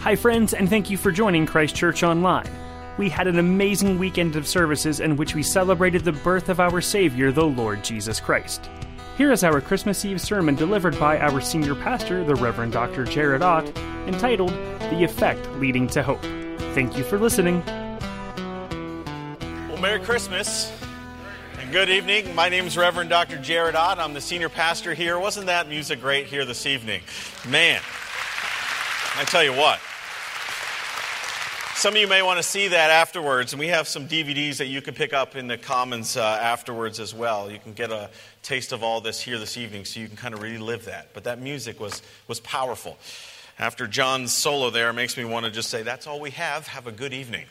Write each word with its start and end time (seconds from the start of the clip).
Hi, 0.00 0.16
friends, 0.16 0.54
and 0.54 0.66
thank 0.66 0.88
you 0.88 0.96
for 0.96 1.12
joining 1.12 1.44
Christ 1.44 1.76
Church 1.76 2.02
Online. 2.02 2.50
We 2.96 3.10
had 3.10 3.26
an 3.26 3.38
amazing 3.38 3.98
weekend 3.98 4.34
of 4.34 4.48
services 4.48 4.98
in 4.98 5.16
which 5.16 5.34
we 5.34 5.42
celebrated 5.42 6.04
the 6.04 6.12
birth 6.12 6.48
of 6.48 6.58
our 6.58 6.80
Savior, 6.80 7.30
the 7.30 7.44
Lord 7.44 7.84
Jesus 7.84 8.18
Christ. 8.18 8.70
Here 9.18 9.30
is 9.30 9.44
our 9.44 9.60
Christmas 9.60 10.02
Eve 10.06 10.18
sermon 10.18 10.54
delivered 10.54 10.98
by 10.98 11.18
our 11.18 11.42
senior 11.42 11.74
pastor, 11.74 12.24
the 12.24 12.34
Reverend 12.34 12.72
Dr. 12.72 13.04
Jared 13.04 13.42
Ott, 13.42 13.76
entitled 14.06 14.52
The 14.88 15.04
Effect 15.04 15.46
Leading 15.56 15.86
to 15.88 16.02
Hope. 16.02 16.22
Thank 16.72 16.96
you 16.96 17.04
for 17.04 17.18
listening. 17.18 17.62
Well, 19.68 19.76
Merry 19.82 20.00
Christmas 20.00 20.72
and 21.58 21.70
good 21.72 21.90
evening. 21.90 22.34
My 22.34 22.48
name 22.48 22.66
is 22.66 22.74
Reverend 22.78 23.10
Dr. 23.10 23.36
Jared 23.36 23.74
Ott. 23.74 23.98
I'm 23.98 24.14
the 24.14 24.22
senior 24.22 24.48
pastor 24.48 24.94
here. 24.94 25.18
Wasn't 25.18 25.44
that 25.44 25.68
music 25.68 26.00
great 26.00 26.24
here 26.24 26.46
this 26.46 26.64
evening? 26.64 27.02
Man, 27.46 27.82
I 29.14 29.24
tell 29.24 29.44
you 29.44 29.52
what. 29.52 29.78
Some 31.80 31.94
of 31.94 32.00
you 32.02 32.08
may 32.08 32.20
want 32.20 32.36
to 32.36 32.42
see 32.42 32.68
that 32.68 32.90
afterwards, 32.90 33.54
and 33.54 33.58
we 33.58 33.68
have 33.68 33.88
some 33.88 34.06
DVDs 34.06 34.58
that 34.58 34.66
you 34.66 34.82
can 34.82 34.92
pick 34.92 35.14
up 35.14 35.34
in 35.34 35.46
the 35.46 35.56
Commons 35.56 36.14
uh, 36.14 36.22
afterwards 36.22 37.00
as 37.00 37.14
well. 37.14 37.50
You 37.50 37.58
can 37.58 37.72
get 37.72 37.90
a 37.90 38.10
taste 38.42 38.72
of 38.72 38.82
all 38.82 39.00
this 39.00 39.18
here 39.18 39.38
this 39.38 39.56
evening, 39.56 39.86
so 39.86 39.98
you 39.98 40.06
can 40.06 40.18
kind 40.18 40.34
of 40.34 40.42
relive 40.42 40.84
that. 40.84 41.14
But 41.14 41.24
that 41.24 41.40
music 41.40 41.80
was, 41.80 42.02
was 42.28 42.38
powerful. 42.40 42.98
After 43.58 43.86
John's 43.86 44.34
solo 44.34 44.68
there, 44.68 44.92
makes 44.92 45.16
me 45.16 45.24
want 45.24 45.46
to 45.46 45.50
just 45.50 45.70
say, 45.70 45.82
that's 45.82 46.06
all 46.06 46.20
we 46.20 46.32
have. 46.32 46.66
Have 46.66 46.86
a 46.86 46.92
good 46.92 47.14
evening. 47.14 47.46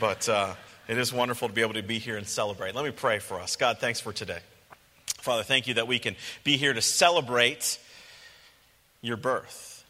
But 0.00 0.28
uh, 0.28 0.54
it 0.88 0.98
is 0.98 1.12
wonderful 1.12 1.46
to 1.46 1.54
be 1.54 1.60
able 1.60 1.74
to 1.74 1.82
be 1.84 2.00
here 2.00 2.16
and 2.16 2.26
celebrate. 2.26 2.74
Let 2.74 2.84
me 2.84 2.90
pray 2.90 3.20
for 3.20 3.38
us. 3.38 3.54
God, 3.54 3.78
thanks 3.78 4.00
for 4.00 4.12
today. 4.12 4.40
Father, 5.18 5.44
thank 5.44 5.68
you 5.68 5.74
that 5.74 5.86
we 5.86 6.00
can 6.00 6.16
be 6.42 6.56
here 6.56 6.72
to 6.72 6.82
celebrate 6.82 7.78
your 9.00 9.16
birth. 9.16 9.84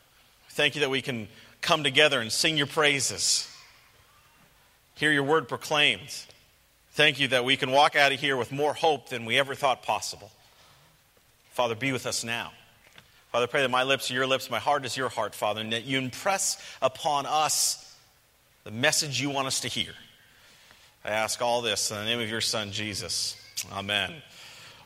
Thank 0.50 0.74
you 0.74 0.82
that 0.82 0.90
we 0.90 1.00
can 1.00 1.28
come 1.62 1.82
together 1.82 2.20
and 2.20 2.30
sing 2.30 2.58
your 2.58 2.66
praises 2.66 3.46
hear 5.00 5.10
your 5.10 5.22
word 5.24 5.48
proclaimed. 5.48 6.14
Thank 6.90 7.20
you 7.20 7.28
that 7.28 7.42
we 7.42 7.56
can 7.56 7.70
walk 7.70 7.96
out 7.96 8.12
of 8.12 8.20
here 8.20 8.36
with 8.36 8.52
more 8.52 8.74
hope 8.74 9.08
than 9.08 9.24
we 9.24 9.38
ever 9.38 9.54
thought 9.54 9.82
possible. 9.82 10.30
Father, 11.52 11.74
be 11.74 11.90
with 11.90 12.04
us 12.04 12.22
now. 12.22 12.52
Father, 13.32 13.44
I 13.44 13.46
pray 13.46 13.62
that 13.62 13.70
my 13.70 13.84
lips 13.84 14.10
are 14.10 14.14
your 14.14 14.26
lips, 14.26 14.50
my 14.50 14.58
heart 14.58 14.84
is 14.84 14.98
your 14.98 15.08
heart, 15.08 15.34
Father, 15.34 15.62
and 15.62 15.72
that 15.72 15.84
you 15.84 15.96
impress 15.96 16.62
upon 16.82 17.24
us 17.24 17.96
the 18.64 18.70
message 18.70 19.22
you 19.22 19.30
want 19.30 19.46
us 19.46 19.60
to 19.60 19.68
hear. 19.68 19.92
I 21.02 21.12
ask 21.12 21.40
all 21.40 21.62
this 21.62 21.90
in 21.90 21.96
the 21.96 22.04
name 22.04 22.20
of 22.20 22.28
your 22.28 22.42
Son, 22.42 22.70
Jesus. 22.70 23.36
Amen. 23.72 24.12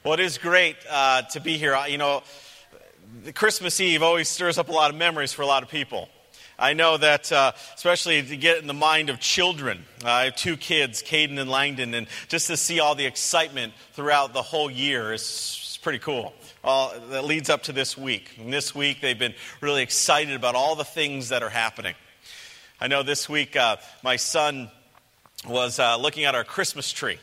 Well, 0.05 0.15
it 0.15 0.21
is 0.21 0.39
great 0.39 0.77
uh, 0.89 1.23
to 1.33 1.41
be 1.41 1.59
here. 1.59 1.77
You 1.89 1.99
know, 1.99 2.23
Christmas 3.35 3.81
Eve 3.81 4.05
always 4.05 4.29
stirs 4.29 4.59
up 4.59 4.69
a 4.69 4.73
lot 4.73 4.93
of 4.93 4.97
memories 4.97 5.33
for 5.33 5.43
a 5.43 5.47
lot 5.47 5.65
of 5.65 5.71
people. 5.71 6.09
I 6.65 6.73
know 6.73 6.97
that, 6.97 7.31
uh, 7.31 7.53
especially 7.75 8.23
to 8.23 8.37
get 8.39 8.57
in 8.57 8.67
the 8.67 8.73
mind 8.73 9.11
of 9.11 9.21
children. 9.21 9.85
Uh, 10.03 10.09
I 10.09 10.25
have 10.25 10.37
two 10.37 10.57
kids, 10.57 11.03
Caden 11.03 11.39
and 11.39 11.51
Langdon, 11.51 11.93
and 11.93 12.07
just 12.29 12.47
to 12.47 12.57
see 12.57 12.81
all 12.81 12.95
the 12.95 13.05
excitement 13.05 13.75
throughout 13.93 14.33
the 14.33 14.41
whole 14.41 14.71
year 14.71 15.13
is, 15.13 15.79
pretty 15.83 15.99
cool. 15.99 16.33
All, 16.65 16.95
that 17.11 17.27
leads 17.27 17.51
up 17.51 17.65
to 17.65 17.73
this 17.73 17.99
week. 17.99 18.31
And 18.39 18.51
this 18.51 18.75
week, 18.75 19.03
they've 19.03 19.19
been 19.19 19.35
really 19.61 19.83
excited 19.83 20.35
about 20.35 20.55
all 20.55 20.75
the 20.75 20.87
things 20.87 21.29
that 21.29 21.43
are 21.43 21.51
happening. 21.51 21.95
I 22.81 22.87
know 22.87 23.03
this 23.03 23.29
week, 23.29 23.57
uh, 23.57 23.77
my 24.03 24.17
son 24.17 24.71
was 25.47 25.79
uh, 25.79 25.99
looking 25.99 26.25
at 26.25 26.35
our 26.35 26.45
Christmas 26.45 26.91
tree 26.91 27.19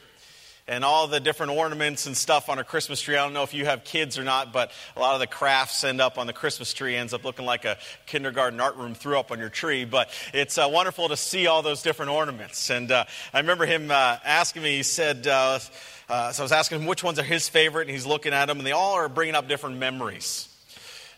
and 0.72 0.86
all 0.86 1.06
the 1.06 1.20
different 1.20 1.52
ornaments 1.52 2.06
and 2.06 2.16
stuff 2.16 2.48
on 2.48 2.58
a 2.58 2.64
Christmas 2.64 3.02
tree. 3.02 3.18
I 3.18 3.24
don't 3.26 3.34
know 3.34 3.44
if 3.44 3.54
you 3.54 3.66
have 3.66 3.84
kids 3.84 4.18
or 4.18 4.24
not, 4.24 4.54
but 4.54 4.72
a 4.96 5.02
lot 5.02 5.16
of 5.16 5.20
the 5.20 5.28
crafts 5.28 5.84
end 5.84 6.00
up 6.00 6.18
on 6.18 6.28
the 6.28 6.34
Christmas 6.34 6.74
tree, 6.74 6.96
ends 6.96 7.14
up 7.14 7.26
looking 7.26 7.46
like 7.46 7.66
a 7.66 7.78
kindergarten 8.06 8.62
art 8.62 8.78
room 8.78 8.96
threw 8.96 9.20
up 9.20 9.32
on 9.32 9.40
your 9.40 9.50
tree. 9.50 9.84
But 9.84 10.10
it's 10.34 10.58
uh, 10.58 10.70
wonderful 10.72 11.10
to 11.10 11.18
see 11.18 11.46
all 11.48 11.62
those 11.62 11.84
different 11.84 12.12
ornaments. 12.12 12.70
And 12.70 12.90
uh, 12.90 13.04
I 13.34 13.40
remember 13.40 13.66
him 13.66 13.92
uh, 13.92 14.18
asking 14.24 14.64
me, 14.64 14.78
he 14.78 14.84
said, 14.84 15.28
uh, 15.28 15.60
uh, 16.08 16.32
so 16.32 16.42
I 16.42 16.46
was 16.46 16.54
asking 16.54 16.80
him 16.80 16.88
which 16.88 17.04
ones 17.04 17.20
are 17.20 17.24
his 17.24 17.50
favorite, 17.50 17.82
and 17.82 17.92
he's 17.92 18.06
looking 18.06 18.32
at 18.32 18.46
them, 18.46 18.58
and 18.58 18.66
they 18.66 18.72
all 18.72 18.94
are 18.94 19.10
bringing 19.10 19.36
up 19.36 19.50
different 19.50 19.78
memories. 19.78 20.48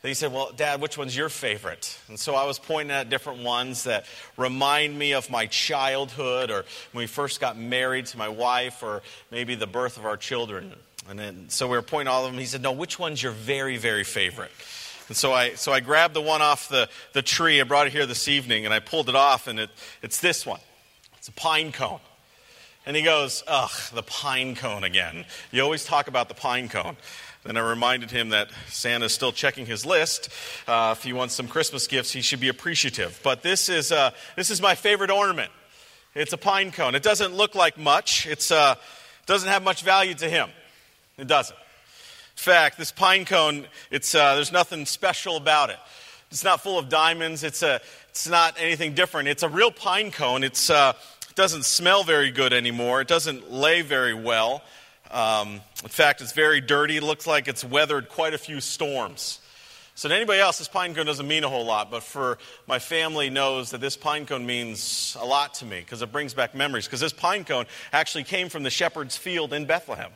He 0.03 0.13
said, 0.13 0.33
Well, 0.33 0.51
Dad, 0.55 0.81
which 0.81 0.97
one's 0.97 1.15
your 1.15 1.29
favorite? 1.29 1.97
And 2.09 2.19
so 2.19 2.35
I 2.35 2.45
was 2.45 2.59
pointing 2.59 2.91
at 2.91 3.09
different 3.09 3.41
ones 3.41 3.85
that 3.85 4.05
remind 4.35 4.99
me 4.99 5.13
of 5.13 5.29
my 5.29 5.45
childhood 5.45 6.51
or 6.51 6.65
when 6.91 7.03
we 7.03 7.07
first 7.07 7.39
got 7.39 7.57
married 7.57 8.07
to 8.07 8.17
my 8.17 8.27
wife 8.27 8.83
or 8.83 9.01
maybe 9.31 9.55
the 9.55 9.67
birth 9.67 9.97
of 9.97 10.05
our 10.05 10.17
children. 10.17 10.73
And 11.09 11.17
then, 11.17 11.45
so 11.49 11.67
we 11.67 11.77
were 11.77 11.81
pointing 11.81 12.11
all 12.11 12.25
of 12.25 12.31
them. 12.31 12.39
He 12.39 12.45
said, 12.45 12.61
No, 12.61 12.73
which 12.73 12.99
one's 12.99 13.23
your 13.23 13.31
very, 13.31 13.77
very 13.77 14.03
favorite? 14.03 14.51
And 15.07 15.15
so 15.15 15.31
I, 15.33 15.53
so 15.55 15.71
I 15.71 15.79
grabbed 15.79 16.13
the 16.13 16.21
one 16.21 16.41
off 16.41 16.67
the, 16.67 16.89
the 17.13 17.21
tree. 17.21 17.61
I 17.61 17.63
brought 17.63 17.87
it 17.87 17.93
here 17.93 18.05
this 18.05 18.27
evening 18.27 18.65
and 18.65 18.73
I 18.73 18.79
pulled 18.79 19.07
it 19.07 19.15
off, 19.15 19.47
and 19.47 19.59
it, 19.59 19.69
it's 20.01 20.19
this 20.19 20.45
one. 20.45 20.61
It's 21.17 21.29
a 21.29 21.33
pine 21.33 21.71
cone. 21.71 21.99
And 22.85 22.97
he 22.97 23.03
goes, 23.03 23.41
Ugh, 23.47 23.71
the 23.93 24.03
pine 24.03 24.55
cone 24.55 24.83
again. 24.83 25.23
You 25.51 25.61
always 25.61 25.85
talk 25.85 26.07
about 26.07 26.27
the 26.27 26.35
pine 26.35 26.67
cone. 26.67 26.97
Then 27.43 27.57
I 27.57 27.59
reminded 27.59 28.09
him 28.09 28.29
that 28.29 28.49
Santa's 28.69 29.13
still 29.13 29.33
checking 29.33 29.65
his 29.65 29.85
list. 29.85 30.29
Uh, 30.65 30.95
if 30.97 31.03
he 31.03 31.11
wants 31.11 31.35
some 31.35 31.47
Christmas 31.47 31.87
gifts, 31.87 32.11
he 32.11 32.21
should 32.21 32.39
be 32.39 32.47
appreciative. 32.47 33.19
But 33.21 33.43
this 33.43 33.67
is, 33.67 33.91
uh, 33.91 34.11
this 34.37 34.49
is 34.49 34.61
my 34.61 34.75
favorite 34.75 35.11
ornament. 35.11 35.51
It's 36.15 36.31
a 36.31 36.37
pine 36.37 36.71
cone. 36.71 36.95
It 36.95 37.03
doesn't 37.03 37.33
look 37.33 37.53
like 37.53 37.77
much, 37.77 38.27
it 38.27 38.49
uh, 38.51 38.75
doesn't 39.25 39.49
have 39.49 39.63
much 39.63 39.81
value 39.81 40.13
to 40.15 40.29
him. 40.29 40.49
It 41.17 41.27
doesn't. 41.27 41.55
In 41.55 42.41
fact, 42.41 42.77
this 42.77 42.91
pine 42.91 43.25
cone, 43.25 43.65
it's, 43.91 44.15
uh, 44.15 44.35
there's 44.35 44.51
nothing 44.51 44.85
special 44.85 45.35
about 45.35 45.69
it. 45.69 45.79
It's 46.31 46.43
not 46.43 46.61
full 46.61 46.79
of 46.79 46.87
diamonds, 46.87 47.43
it's, 47.43 47.61
a, 47.61 47.81
it's 48.09 48.27
not 48.27 48.55
anything 48.57 48.93
different. 48.93 49.27
It's 49.27 49.43
a 49.43 49.49
real 49.49 49.69
pine 49.69 50.11
cone. 50.11 50.43
Uh, 50.43 50.93
it 51.29 51.35
doesn't 51.35 51.65
smell 51.65 52.03
very 52.03 52.31
good 52.31 52.53
anymore, 52.53 53.01
it 53.01 53.07
doesn't 53.07 53.51
lay 53.51 53.81
very 53.81 54.13
well. 54.13 54.63
Um, 55.11 55.61
in 55.83 55.89
fact, 55.89 56.21
it's 56.21 56.31
very 56.31 56.61
dirty. 56.61 56.97
It 56.97 57.03
looks 57.03 57.27
like 57.27 57.47
it's 57.47 57.63
weathered 57.63 58.09
quite 58.09 58.33
a 58.33 58.37
few 58.37 58.59
storms. 58.61 59.39
So 59.95 60.09
to 60.09 60.15
anybody 60.15 60.39
else, 60.39 60.57
this 60.57 60.67
pine 60.67 60.95
cone 60.95 61.05
doesn't 61.05 61.27
mean 61.27 61.43
a 61.43 61.49
whole 61.49 61.65
lot, 61.65 61.91
but 61.91 62.01
for 62.01 62.39
my 62.67 62.79
family 62.79 63.29
knows 63.29 63.69
that 63.71 63.81
this 63.81 63.95
pine 63.95 64.25
cone 64.25 64.43
means 64.43 65.15
a 65.19 65.25
lot 65.25 65.53
to 65.55 65.65
me 65.65 65.81
because 65.81 66.01
it 66.01 66.11
brings 66.11 66.33
back 66.33 66.55
memories. 66.55 66.85
Because 66.85 66.99
this 66.99 67.13
pine 67.13 67.43
cone 67.43 67.65
actually 67.91 68.23
came 68.23 68.49
from 68.49 68.63
the 68.63 68.71
shepherd's 68.71 69.15
field 69.15 69.53
in 69.53 69.65
Bethlehem. 69.65 70.09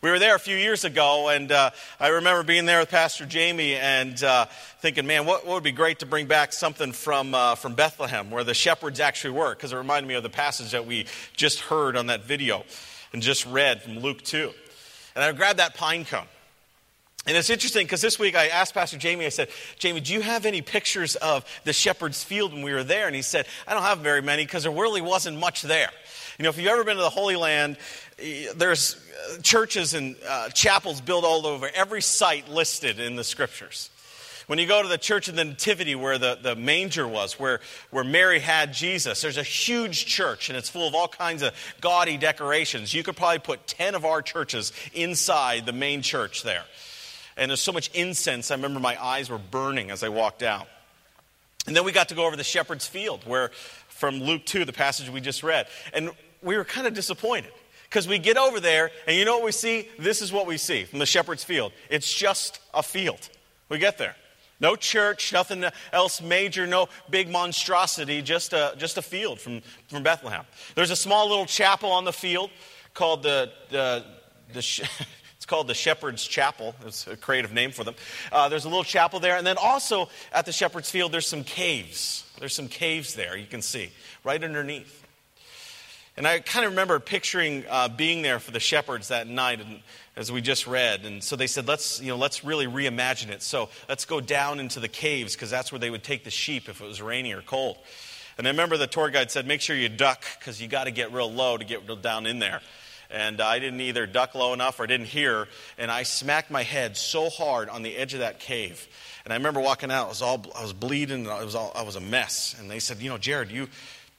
We 0.00 0.10
were 0.10 0.18
there 0.18 0.34
a 0.34 0.40
few 0.40 0.56
years 0.56 0.84
ago, 0.84 1.28
and 1.28 1.52
uh, 1.52 1.70
I 2.00 2.08
remember 2.08 2.42
being 2.42 2.64
there 2.64 2.80
with 2.80 2.90
Pastor 2.90 3.24
Jamie 3.26 3.76
and 3.76 4.20
uh, 4.24 4.46
thinking, 4.80 5.06
man, 5.06 5.26
what, 5.26 5.46
what, 5.46 5.54
would 5.54 5.62
be 5.62 5.70
great 5.70 6.00
to 6.00 6.06
bring 6.06 6.26
back 6.26 6.52
something 6.52 6.92
from, 6.92 7.34
uh, 7.34 7.54
from 7.54 7.74
Bethlehem 7.74 8.30
where 8.30 8.42
the 8.42 8.54
shepherds 8.54 8.98
actually 9.00 9.34
were, 9.34 9.54
because 9.54 9.72
it 9.72 9.76
reminded 9.76 10.08
me 10.08 10.14
of 10.14 10.24
the 10.24 10.30
passage 10.30 10.72
that 10.72 10.86
we 10.86 11.06
just 11.36 11.60
heard 11.60 11.96
on 11.96 12.06
that 12.06 12.24
video 12.24 12.64
and 13.12 13.22
just 13.22 13.46
read 13.46 13.82
from 13.82 13.98
Luke 13.98 14.22
2. 14.22 14.50
And 15.14 15.24
I 15.24 15.32
grabbed 15.32 15.58
that 15.58 15.74
pine 15.74 16.04
cone. 16.04 16.26
And 17.26 17.36
it's 17.36 17.50
interesting 17.50 17.86
because 17.86 18.00
this 18.00 18.18
week 18.18 18.34
I 18.34 18.48
asked 18.48 18.74
Pastor 18.74 18.98
Jamie, 18.98 19.26
I 19.26 19.28
said, 19.28 19.48
Jamie, 19.78 20.00
do 20.00 20.12
you 20.12 20.22
have 20.22 20.44
any 20.44 20.60
pictures 20.60 21.14
of 21.16 21.44
the 21.62 21.72
shepherd's 21.72 22.24
field 22.24 22.52
when 22.52 22.62
we 22.62 22.72
were 22.72 22.82
there? 22.82 23.06
And 23.06 23.14
he 23.14 23.22
said, 23.22 23.46
I 23.66 23.74
don't 23.74 23.84
have 23.84 23.98
very 23.98 24.22
many 24.22 24.44
because 24.44 24.64
there 24.64 24.72
really 24.72 25.00
wasn't 25.00 25.38
much 25.38 25.62
there. 25.62 25.90
You 26.38 26.42
know, 26.42 26.48
if 26.48 26.58
you've 26.58 26.66
ever 26.66 26.82
been 26.82 26.96
to 26.96 27.02
the 27.02 27.10
Holy 27.10 27.36
Land, 27.36 27.76
there's 28.56 28.96
uh, 28.96 29.40
churches 29.40 29.94
and 29.94 30.16
uh, 30.28 30.48
chapels 30.48 31.00
built 31.00 31.24
all 31.24 31.46
over 31.46 31.70
every 31.72 32.02
site 32.02 32.48
listed 32.48 32.98
in 32.98 33.14
the 33.14 33.24
scriptures. 33.24 33.90
When 34.46 34.58
you 34.58 34.66
go 34.66 34.82
to 34.82 34.88
the 34.88 34.98
Church 34.98 35.28
of 35.28 35.36
the 35.36 35.44
Nativity, 35.44 35.94
where 35.94 36.18
the, 36.18 36.38
the 36.40 36.56
manger 36.56 37.06
was, 37.06 37.38
where, 37.38 37.60
where 37.90 38.04
Mary 38.04 38.40
had 38.40 38.72
Jesus, 38.72 39.20
there's 39.20 39.38
a 39.38 39.42
huge 39.42 40.06
church 40.06 40.48
and 40.48 40.58
it's 40.58 40.68
full 40.68 40.88
of 40.88 40.94
all 40.94 41.08
kinds 41.08 41.42
of 41.42 41.52
gaudy 41.80 42.16
decorations. 42.16 42.92
You 42.92 43.02
could 43.02 43.16
probably 43.16 43.38
put 43.38 43.66
10 43.66 43.94
of 43.94 44.04
our 44.04 44.22
churches 44.22 44.72
inside 44.92 45.66
the 45.66 45.72
main 45.72 46.02
church 46.02 46.42
there. 46.42 46.64
And 47.36 47.50
there's 47.50 47.62
so 47.62 47.72
much 47.72 47.90
incense, 47.94 48.50
I 48.50 48.54
remember 48.54 48.80
my 48.80 49.02
eyes 49.02 49.30
were 49.30 49.38
burning 49.38 49.90
as 49.90 50.02
I 50.02 50.08
walked 50.08 50.42
out. 50.42 50.68
And 51.66 51.76
then 51.76 51.84
we 51.84 51.92
got 51.92 52.08
to 52.08 52.14
go 52.14 52.26
over 52.26 52.36
the 52.36 52.44
shepherd's 52.44 52.86
field, 52.86 53.24
where 53.26 53.50
from 53.88 54.20
Luke 54.20 54.44
2, 54.44 54.64
the 54.64 54.72
passage 54.72 55.08
we 55.08 55.20
just 55.20 55.42
read. 55.42 55.68
And 55.92 56.10
we 56.42 56.56
were 56.56 56.64
kind 56.64 56.86
of 56.86 56.94
disappointed 56.94 57.52
because 57.88 58.08
we 58.08 58.18
get 58.18 58.36
over 58.36 58.58
there, 58.58 58.90
and 59.06 59.16
you 59.16 59.24
know 59.24 59.36
what 59.36 59.44
we 59.44 59.52
see? 59.52 59.88
This 59.98 60.22
is 60.22 60.32
what 60.32 60.46
we 60.46 60.56
see 60.56 60.84
from 60.84 60.98
the 60.98 61.06
shepherd's 61.06 61.44
field 61.44 61.72
it's 61.88 62.12
just 62.12 62.58
a 62.74 62.82
field. 62.82 63.28
We 63.68 63.78
get 63.78 63.98
there. 63.98 64.16
No 64.62 64.76
church, 64.76 65.32
nothing 65.32 65.64
else 65.92 66.22
major, 66.22 66.68
no 66.68 66.88
big 67.10 67.28
monstrosity, 67.28 68.22
just 68.22 68.52
a, 68.52 68.74
just 68.78 68.96
a 68.96 69.02
field 69.02 69.40
from, 69.40 69.60
from 69.88 70.04
Bethlehem. 70.04 70.44
There's 70.76 70.92
a 70.92 70.96
small 70.96 71.28
little 71.28 71.46
chapel 71.46 71.90
on 71.90 72.04
the 72.04 72.12
field 72.12 72.50
called 72.94 73.24
the, 73.24 73.50
the, 73.70 74.04
the 74.52 74.58
it's 75.36 75.46
called 75.46 75.66
the 75.66 75.74
Shepherd's 75.74 76.24
Chapel. 76.24 76.76
It's 76.86 77.08
a 77.08 77.16
creative 77.16 77.52
name 77.52 77.72
for 77.72 77.82
them. 77.82 77.96
Uh, 78.30 78.48
there's 78.48 78.64
a 78.64 78.68
little 78.68 78.84
chapel 78.84 79.18
there. 79.18 79.36
And 79.36 79.44
then 79.44 79.56
also 79.58 80.08
at 80.32 80.46
the 80.46 80.52
Shepherd's 80.52 80.88
Field, 80.88 81.10
there's 81.10 81.26
some 81.26 81.42
caves. 81.42 82.30
There's 82.38 82.54
some 82.54 82.68
caves 82.68 83.14
there 83.14 83.36
you 83.36 83.46
can 83.46 83.62
see 83.62 83.90
right 84.22 84.42
underneath. 84.42 85.01
And 86.16 86.26
I 86.26 86.40
kind 86.40 86.66
of 86.66 86.72
remember 86.72 87.00
picturing 87.00 87.64
uh, 87.70 87.88
being 87.88 88.20
there 88.20 88.38
for 88.38 88.50
the 88.50 88.60
shepherds 88.60 89.08
that 89.08 89.26
night, 89.26 89.60
and, 89.60 89.80
as 90.14 90.30
we 90.30 90.42
just 90.42 90.66
read. 90.66 91.06
And 91.06 91.24
so 91.24 91.36
they 91.36 91.46
said, 91.46 91.66
let's, 91.66 92.02
you 92.02 92.08
know, 92.08 92.18
let's 92.18 92.44
really 92.44 92.66
reimagine 92.66 93.30
it. 93.30 93.42
So 93.42 93.70
let's 93.88 94.04
go 94.04 94.20
down 94.20 94.60
into 94.60 94.78
the 94.78 94.88
caves, 94.88 95.34
because 95.34 95.50
that's 95.50 95.72
where 95.72 95.78
they 95.78 95.88
would 95.88 96.04
take 96.04 96.24
the 96.24 96.30
sheep 96.30 96.68
if 96.68 96.82
it 96.82 96.86
was 96.86 97.00
rainy 97.00 97.32
or 97.32 97.40
cold. 97.40 97.78
And 98.36 98.46
I 98.46 98.50
remember 98.50 98.76
the 98.76 98.86
tour 98.86 99.08
guide 99.08 99.30
said, 99.30 99.46
make 99.46 99.62
sure 99.62 99.74
you 99.74 99.88
duck, 99.88 100.22
because 100.38 100.60
you 100.60 100.68
got 100.68 100.84
to 100.84 100.90
get 100.90 101.12
real 101.12 101.32
low 101.32 101.56
to 101.56 101.64
get 101.64 101.86
real 101.86 101.96
down 101.96 102.26
in 102.26 102.38
there. 102.38 102.60
And 103.10 103.40
I 103.40 103.58
didn't 103.58 103.80
either 103.80 104.06
duck 104.06 104.34
low 104.34 104.52
enough 104.52 104.80
or 104.80 104.86
didn't 104.86 105.06
hear, 105.06 105.48
and 105.78 105.90
I 105.90 106.02
smacked 106.02 106.50
my 106.50 106.62
head 106.62 106.96
so 106.96 107.30
hard 107.30 107.68
on 107.68 107.82
the 107.82 107.96
edge 107.96 108.12
of 108.14 108.20
that 108.20 108.38
cave. 108.38 108.86
And 109.24 109.32
I 109.32 109.36
remember 109.36 109.60
walking 109.60 109.90
out, 109.90 110.06
I 110.06 110.08
was, 110.08 110.22
all, 110.22 110.44
I 110.56 110.62
was 110.62 110.72
bleeding, 110.72 111.28
I 111.28 111.44
was, 111.44 111.54
all, 111.54 111.72
I 111.74 111.82
was 111.82 111.96
a 111.96 112.00
mess. 112.00 112.56
And 112.58 112.70
they 112.70 112.80
said, 112.80 112.98
you 112.98 113.08
know, 113.08 113.18
Jared, 113.18 113.50
you 113.50 113.68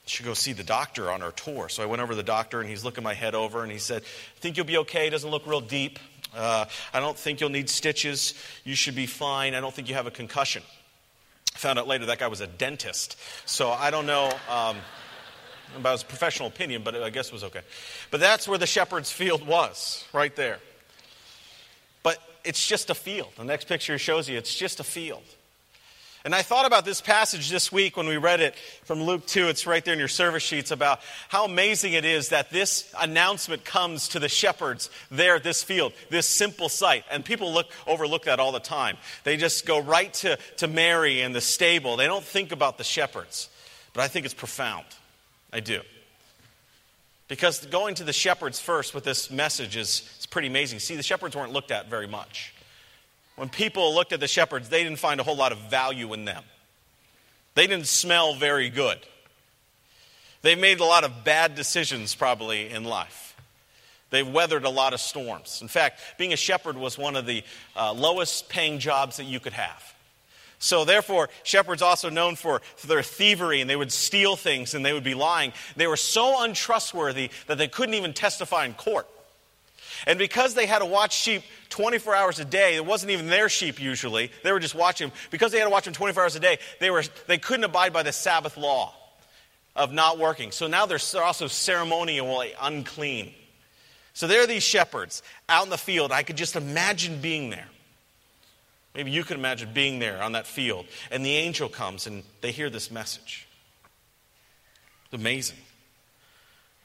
should 0.06 0.26
go 0.26 0.34
see 0.34 0.54
the 0.54 0.64
doctor 0.64 1.10
on 1.10 1.22
our 1.22 1.32
tour. 1.32 1.70
So 1.70 1.82
I 1.82 1.86
went 1.86 2.02
over 2.02 2.12
to 2.12 2.18
the 2.18 2.24
doctor, 2.24 2.60
and 2.60 2.70
he's 2.70 2.84
looking 2.84 3.04
my 3.04 3.14
head 3.14 3.36
over, 3.36 3.64
and 3.64 3.72
he 3.72 3.78
said, 3.78 4.02
I 4.02 4.40
think 4.40 4.58
you'll 4.58 4.66
be 4.66 4.78
okay. 4.80 5.08
It 5.08 5.12
doesn't 5.12 5.30
look 5.30 5.48
real 5.48 5.62
deep. 5.62 6.00
Uh, 6.36 6.66
I 6.94 7.00
don't 7.00 7.18
think 7.18 7.40
you'll 7.40 7.50
need 7.50 7.70
stitches. 7.70 8.34
You 8.64 8.76
should 8.76 8.96
be 8.96 9.06
fine. 9.06 9.54
I 9.54 9.62
don't 9.62 9.74
think 9.74 9.88
you 9.88 9.96
have 9.96 10.08
a 10.08 10.12
concussion. 10.12 10.64
I 11.56 11.58
found 11.58 11.80
out 11.80 11.88
later 11.88 12.08
that 12.08 12.20
guy 12.20 12.28
was 12.28 12.42
a 12.42 12.48
dentist. 12.48 13.18
So 13.46 13.70
I 13.70 13.92
don't 13.92 14.08
know 14.08 14.32
um, 14.50 14.78
about 15.78 15.94
his 15.94 16.04
professional 16.04 16.48
opinion, 16.48 16.82
but 16.84 16.96
I 16.96 17.10
guess 17.10 17.28
it 17.28 17.34
was 17.34 17.44
okay. 17.46 17.62
But 18.12 18.20
that's 18.20 18.48
where 18.48 18.58
the 18.58 18.66
shepherd's 18.66 19.12
field 19.12 19.46
was, 19.46 20.06
right 20.12 20.36
there. 20.36 20.60
But 22.02 22.18
it's 22.44 22.68
just 22.68 22.90
a 22.90 22.96
field. 22.96 23.30
The 23.38 23.46
next 23.46 23.68
picture 23.68 23.98
shows 23.98 24.28
you 24.28 24.38
it's 24.38 24.56
just 24.56 24.80
a 24.80 24.84
field. 24.84 25.24
And 26.26 26.34
I 26.34 26.42
thought 26.42 26.66
about 26.66 26.86
this 26.86 27.02
passage 27.02 27.50
this 27.50 27.70
week 27.70 27.98
when 27.98 28.08
we 28.08 28.16
read 28.16 28.40
it 28.40 28.56
from 28.86 29.04
Luke 29.04 29.26
2. 29.26 29.50
It's 29.50 29.68
right 29.68 29.84
there 29.84 29.94
in 29.94 30.00
your 30.00 30.08
service 30.08 30.42
sheets 30.42 30.72
about 30.72 31.02
how 31.28 31.44
amazing 31.44 31.94
it 31.94 32.06
is 32.06 32.30
that 32.30 32.50
this 32.50 32.94
announcement 33.02 33.66
comes 33.66 34.08
to 34.10 34.20
the 34.20 34.30
shepherds 34.30 34.90
there 35.12 35.36
at 35.36 35.44
this 35.44 35.64
field, 35.64 35.92
this 36.10 36.26
simple 36.26 36.70
sight. 36.70 37.04
And 37.12 37.26
people 37.26 37.52
look, 37.52 37.68
overlook 37.86 38.24
that 38.24 38.40
all 38.40 38.54
the 38.54 38.62
time. 38.62 38.96
They 39.26 39.36
just 39.36 39.66
go 39.66 39.82
right 39.82 40.14
to, 40.16 40.38
to 40.58 40.68
Mary 40.70 41.20
and 41.20 41.36
the 41.36 41.42
stable. 41.42 41.98
They 41.98 42.08
don't 42.08 42.24
think 42.24 42.54
about 42.54 42.78
the 42.78 42.86
shepherds. 42.86 43.50
But 43.94 44.04
I 44.04 44.08
think 44.08 44.24
it's 44.24 44.34
profound. 44.34 44.86
I 45.52 45.60
do. 45.60 45.82
Because 47.28 47.66
going 47.66 47.96
to 47.96 48.06
the 48.06 48.14
shepherds 48.14 48.62
first 48.62 48.96
with 48.96 49.04
this 49.04 49.30
message 49.30 49.76
is, 49.76 50.10
is 50.20 50.26
pretty 50.26 50.48
amazing. 50.48 50.80
See, 50.80 50.96
the 50.96 51.04
shepherds 51.04 51.36
weren't 51.36 51.52
looked 51.52 51.72
at 51.72 51.90
very 51.90 52.08
much. 52.08 52.54
When 53.36 53.50
people 53.50 53.94
looked 53.96 54.14
at 54.14 54.20
the 54.20 54.28
shepherds, 54.28 54.70
they 54.70 54.84
didn't 54.84 55.00
find 55.00 55.20
a 55.20 55.24
whole 55.24 55.36
lot 55.36 55.52
of 55.52 55.58
value 55.70 56.14
in 56.14 56.26
them. 56.26 56.44
They 57.56 57.68
didn't 57.68 57.88
smell 57.88 58.34
very 58.34 58.70
good. 58.70 59.00
They 60.42 60.56
made 60.56 60.80
a 60.80 60.86
lot 60.86 61.04
of 61.04 61.24
bad 61.24 61.56
decisions, 61.56 62.14
probably, 62.16 62.70
in 62.70 62.84
life. 62.84 63.36
They 64.10 64.22
weathered 64.22 64.66
a 64.66 64.70
lot 64.70 64.94
of 64.94 65.00
storms. 65.00 65.62
In 65.62 65.68
fact, 65.68 66.00
being 66.18 66.34
a 66.34 66.38
shepherd 66.38 66.78
was 66.78 66.98
one 66.98 67.16
of 67.16 67.26
the 67.26 67.44
uh, 67.76 67.94
lowest 67.94 68.50
paying 68.50 68.78
jobs 68.78 69.18
that 69.18 69.24
you 69.24 69.40
could 69.40 69.54
have. 69.54 69.94
So, 70.60 70.86
therefore, 70.86 71.30
shepherds 71.44 71.82
also 71.82 72.10
known 72.10 72.36
for 72.36 72.62
their 72.86 73.02
thievery 73.02 73.60
and 73.60 73.70
they 73.70 73.76
would 73.76 73.92
steal 73.92 74.36
things 74.36 74.74
and 74.74 74.86
they 74.86 74.94
would 74.94 75.04
be 75.04 75.16
lying. 75.16 75.52
They 75.76 75.88
were 75.88 75.98
so 75.98 76.44
untrustworthy 76.44 77.32
that 77.48 77.58
they 77.58 77.68
couldn't 77.68 77.96
even 77.96 78.14
testify 78.14 78.66
in 78.66 78.74
court. 78.74 79.08
And 80.06 80.20
because 80.20 80.54
they 80.54 80.66
had 80.66 80.80
to 80.80 80.86
watch 80.86 81.14
sheep 81.16 81.44
24 81.70 82.16
hours 82.16 82.40
a 82.40 82.46
day, 82.46 82.76
it 82.76 82.86
wasn't 82.86 83.12
even 83.12 83.28
their 83.28 83.50
sheep 83.50 83.82
usually, 83.82 84.32
they 84.44 84.52
were 84.52 84.60
just 84.60 84.76
watching 84.76 85.10
them. 85.10 85.18
Because 85.32 85.52
they 85.52 85.60
had 85.60 85.66
to 85.66 85.70
watch 85.70 85.86
them 85.86 85.94
24 85.94 86.24
hours 86.24 86.36
a 86.36 86.40
day, 86.40 86.58
they, 86.80 86.90
were, 86.90 87.04
they 87.28 87.38
couldn't 87.38 87.64
abide 87.64 87.94
by 87.94 88.04
the 88.04 88.12
Sabbath 88.12 88.58
law 88.58 88.94
of 89.76 89.92
not 89.92 90.20
working. 90.20 90.52
So 90.52 90.68
now 90.68 90.86
they're 90.86 91.00
also 91.24 91.48
ceremonially 91.48 92.54
unclean. 92.62 93.34
So 94.14 94.28
there 94.28 94.44
are 94.44 94.48
these 94.48 94.64
shepherds 94.64 95.24
out 95.50 95.64
in 95.64 95.70
the 95.70 95.78
field. 95.78 96.12
I 96.12 96.24
could 96.24 96.38
just 96.38 96.56
imagine 96.56 97.20
being 97.20 97.50
there. 97.50 97.68
Maybe 98.94 99.10
you 99.10 99.24
could 99.24 99.38
imagine 99.38 99.70
being 99.74 99.98
there 99.98 100.22
on 100.22 100.34
that 100.34 100.46
field. 100.46 100.86
And 101.10 101.26
the 101.26 101.36
angel 101.36 101.68
comes 101.68 102.06
and 102.06 102.24
they 102.42 102.52
hear 102.52 102.70
this 102.70 102.92
message. 102.92 103.48
It's 105.06 105.16
amazing. 105.16 105.58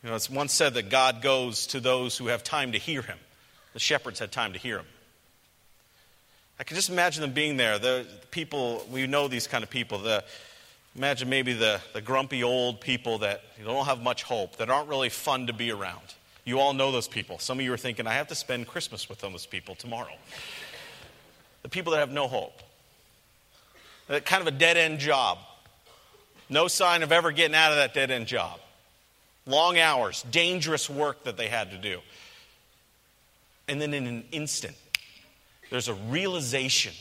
You 0.02 0.10
know, 0.10 0.16
it's 0.16 0.30
once 0.30 0.52
said 0.52 0.74
that 0.74 0.90
God 0.90 1.22
goes 1.22 1.66
to 1.68 1.80
those 1.80 2.16
who 2.16 2.28
have 2.28 2.44
time 2.44 2.72
to 2.72 2.78
hear 2.78 3.02
him. 3.02 3.18
The 3.72 3.80
shepherds 3.80 4.20
had 4.20 4.30
time 4.30 4.52
to 4.52 4.58
hear 4.58 4.78
him. 4.78 4.86
I 6.60 6.64
can 6.64 6.76
just 6.76 6.88
imagine 6.88 7.22
them 7.22 7.32
being 7.32 7.56
there. 7.56 7.78
The, 7.78 8.06
people, 8.30 8.84
we 8.90 9.06
know 9.06 9.28
these 9.28 9.46
kind 9.46 9.64
of 9.64 9.70
people. 9.70 9.98
The, 9.98 10.24
imagine 10.96 11.28
maybe 11.28 11.52
the, 11.52 11.80
the 11.94 12.00
grumpy 12.00 12.44
old 12.44 12.80
people 12.80 13.18
that 13.18 13.42
don't 13.64 13.86
have 13.86 14.00
much 14.00 14.22
hope, 14.22 14.56
that 14.56 14.70
aren't 14.70 14.88
really 14.88 15.08
fun 15.08 15.48
to 15.48 15.52
be 15.52 15.70
around. 15.72 16.14
You 16.44 16.60
all 16.60 16.74
know 16.74 16.92
those 16.92 17.08
people. 17.08 17.38
Some 17.38 17.58
of 17.58 17.64
you 17.64 17.72
are 17.72 17.76
thinking, 17.76 18.06
I 18.06 18.14
have 18.14 18.28
to 18.28 18.34
spend 18.34 18.68
Christmas 18.68 19.08
with 19.08 19.20
those 19.20 19.46
people 19.46 19.74
tomorrow. 19.74 20.14
The 21.62 21.68
people 21.68 21.92
that 21.92 21.98
have 21.98 22.12
no 22.12 22.28
hope. 22.28 22.62
Kind 24.24 24.40
of 24.40 24.46
a 24.46 24.56
dead 24.56 24.76
end 24.76 25.00
job. 25.00 25.38
No 26.48 26.68
sign 26.68 27.02
of 27.02 27.12
ever 27.12 27.32
getting 27.32 27.54
out 27.54 27.72
of 27.72 27.76
that 27.76 27.94
dead 27.94 28.10
end 28.10 28.26
job 28.26 28.60
long 29.48 29.78
hours, 29.78 30.24
dangerous 30.30 30.88
work 30.88 31.24
that 31.24 31.36
they 31.36 31.48
had 31.48 31.70
to 31.70 31.78
do. 31.78 32.00
And 33.66 33.80
then 33.80 33.94
in 33.94 34.06
an 34.06 34.24
instant, 34.30 34.76
there's 35.70 35.88
a 35.88 35.94
realization 35.94 36.92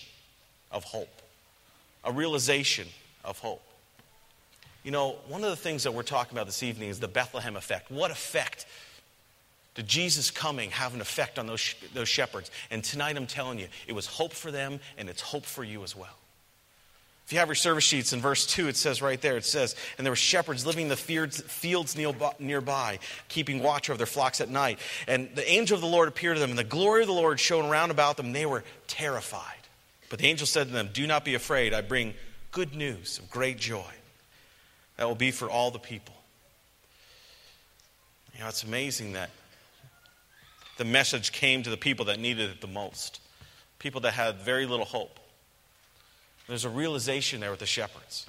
of 0.71 0.83
hope. 0.83 1.21
A 2.03 2.11
realization 2.11 2.87
of 3.23 3.37
hope. 3.39 3.61
You 4.83 4.91
know, 4.91 5.15
one 5.27 5.43
of 5.43 5.49
the 5.49 5.55
things 5.55 5.83
that 5.83 5.93
we're 5.93 6.03
talking 6.03 6.37
about 6.37 6.45
this 6.45 6.63
evening 6.63 6.89
is 6.89 6.99
the 6.99 7.07
Bethlehem 7.07 7.57
effect. 7.57 7.91
What 7.91 8.09
effect 8.09 8.65
did 9.75 9.87
Jesus 9.87 10.31
coming 10.31 10.71
have 10.71 10.93
an 10.93 11.01
effect 11.01 11.37
on 11.37 11.45
those, 11.45 11.75
those 11.93 12.09
shepherds? 12.09 12.49
And 12.71 12.83
tonight 12.83 13.17
I'm 13.17 13.27
telling 13.27 13.59
you, 13.59 13.67
it 13.87 13.93
was 13.93 14.07
hope 14.07 14.33
for 14.33 14.49
them 14.49 14.79
and 14.97 15.09
it's 15.09 15.21
hope 15.21 15.45
for 15.45 15.63
you 15.63 15.83
as 15.83 15.95
well. 15.95 16.15
If 17.27 17.33
you 17.33 17.39
have 17.39 17.49
your 17.49 17.55
service 17.55 17.83
sheets 17.83 18.13
in 18.13 18.21
verse 18.21 18.45
2, 18.45 18.69
it 18.69 18.77
says 18.77 19.01
right 19.01 19.19
there, 19.19 19.35
it 19.35 19.43
says, 19.43 19.75
And 19.97 20.05
there 20.05 20.13
were 20.13 20.15
shepherds 20.15 20.65
living 20.65 20.83
in 20.83 20.87
the 20.87 20.95
fields 20.95 21.97
nearby, 22.39 22.99
keeping 23.27 23.61
watch 23.61 23.89
over 23.89 23.97
their 23.97 24.07
flocks 24.07 24.39
at 24.39 24.47
night. 24.47 24.79
And 25.09 25.29
the 25.35 25.45
angel 25.45 25.75
of 25.75 25.81
the 25.81 25.87
Lord 25.87 26.07
appeared 26.07 26.37
to 26.37 26.39
them, 26.39 26.51
and 26.51 26.57
the 26.57 26.63
glory 26.63 27.01
of 27.01 27.07
the 27.07 27.13
Lord 27.13 27.37
shone 27.37 27.69
round 27.69 27.91
about 27.91 28.15
them, 28.15 28.31
they 28.31 28.45
were 28.45 28.63
terrified. 28.87 29.57
But 30.09 30.19
the 30.19 30.27
angel 30.27 30.47
said 30.47 30.67
to 30.67 30.73
them, 30.73 30.89
Do 30.93 31.05
not 31.05 31.25
be 31.25 31.35
afraid. 31.35 31.73
I 31.73 31.81
bring 31.81 32.13
good 32.53 32.73
news 32.73 33.19
of 33.19 33.29
great 33.29 33.57
joy 33.57 33.91
that 34.95 35.05
will 35.05 35.13
be 35.13 35.31
for 35.31 35.49
all 35.49 35.69
the 35.69 35.79
people. 35.79 36.15
You 38.35 38.39
know, 38.39 38.47
it's 38.47 38.63
amazing 38.63 39.11
that 39.13 39.31
the 40.77 40.85
message 40.85 41.33
came 41.33 41.61
to 41.63 41.69
the 41.69 41.75
people 41.75 42.05
that 42.05 42.21
needed 42.21 42.51
it 42.51 42.61
the 42.61 42.67
most, 42.67 43.19
people 43.79 43.99
that 44.01 44.13
had 44.13 44.37
very 44.37 44.65
little 44.65 44.85
hope. 44.85 45.19
There's 46.47 46.65
a 46.65 46.69
realization 46.69 47.39
there 47.39 47.51
with 47.51 47.59
the 47.59 47.65
shepherds. 47.65 48.27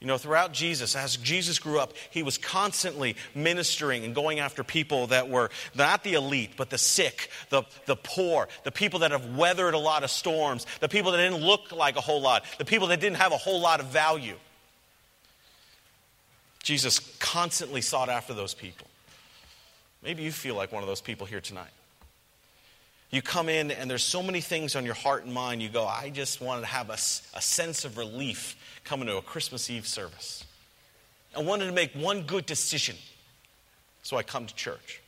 You 0.00 0.06
know, 0.06 0.18
throughout 0.18 0.52
Jesus, 0.52 0.94
as 0.94 1.16
Jesus 1.16 1.58
grew 1.58 1.78
up, 1.78 1.94
he 2.10 2.22
was 2.22 2.36
constantly 2.36 3.16
ministering 3.34 4.04
and 4.04 4.14
going 4.14 4.40
after 4.40 4.62
people 4.62 5.06
that 5.06 5.30
were 5.30 5.48
not 5.74 6.04
the 6.04 6.14
elite, 6.14 6.50
but 6.58 6.68
the 6.68 6.76
sick, 6.76 7.30
the, 7.48 7.62
the 7.86 7.96
poor, 7.96 8.48
the 8.64 8.70
people 8.70 9.00
that 9.00 9.10
have 9.10 9.36
weathered 9.36 9.72
a 9.72 9.78
lot 9.78 10.04
of 10.04 10.10
storms, 10.10 10.66
the 10.80 10.88
people 10.88 11.12
that 11.12 11.18
didn't 11.18 11.42
look 11.42 11.72
like 11.72 11.96
a 11.96 12.02
whole 12.02 12.20
lot, 12.20 12.44
the 12.58 12.64
people 12.66 12.88
that 12.88 13.00
didn't 13.00 13.16
have 13.16 13.32
a 13.32 13.38
whole 13.38 13.60
lot 13.60 13.80
of 13.80 13.86
value. 13.86 14.36
Jesus 16.62 16.98
constantly 17.18 17.80
sought 17.80 18.10
after 18.10 18.34
those 18.34 18.52
people. 18.52 18.88
Maybe 20.02 20.24
you 20.24 20.32
feel 20.32 20.56
like 20.56 20.72
one 20.72 20.82
of 20.82 20.88
those 20.88 21.00
people 21.00 21.26
here 21.26 21.40
tonight. 21.40 21.70
You 23.10 23.22
come 23.22 23.48
in 23.48 23.70
and 23.70 23.90
there's 23.90 24.02
so 24.02 24.22
many 24.22 24.40
things 24.40 24.74
on 24.74 24.84
your 24.84 24.94
heart 24.94 25.24
and 25.24 25.32
mind. 25.32 25.62
You 25.62 25.68
go, 25.68 25.86
I 25.86 26.10
just 26.10 26.40
wanted 26.40 26.62
to 26.62 26.66
have 26.66 26.90
a, 26.90 26.94
a 26.94 27.40
sense 27.40 27.84
of 27.84 27.96
relief 27.96 28.56
coming 28.84 29.06
to 29.06 29.16
a 29.16 29.22
Christmas 29.22 29.70
Eve 29.70 29.86
service. 29.86 30.44
I 31.36 31.42
wanted 31.42 31.66
to 31.66 31.72
make 31.72 31.92
one 31.94 32.22
good 32.22 32.46
decision. 32.46 32.96
So 34.02 34.16
I 34.16 34.22
come 34.22 34.46
to 34.46 34.54
church. 34.54 35.02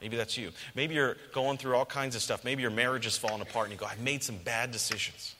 Maybe 0.00 0.16
that's 0.16 0.36
you. 0.36 0.50
Maybe 0.74 0.94
you're 0.94 1.16
going 1.32 1.58
through 1.58 1.76
all 1.76 1.84
kinds 1.84 2.16
of 2.16 2.22
stuff. 2.22 2.44
Maybe 2.44 2.62
your 2.62 2.72
marriage 2.72 3.06
is 3.06 3.16
falling 3.16 3.40
apart 3.40 3.66
and 3.66 3.72
you 3.72 3.78
go, 3.78 3.86
I've 3.86 4.00
made 4.00 4.24
some 4.24 4.36
bad 4.36 4.72
decisions. 4.72 5.36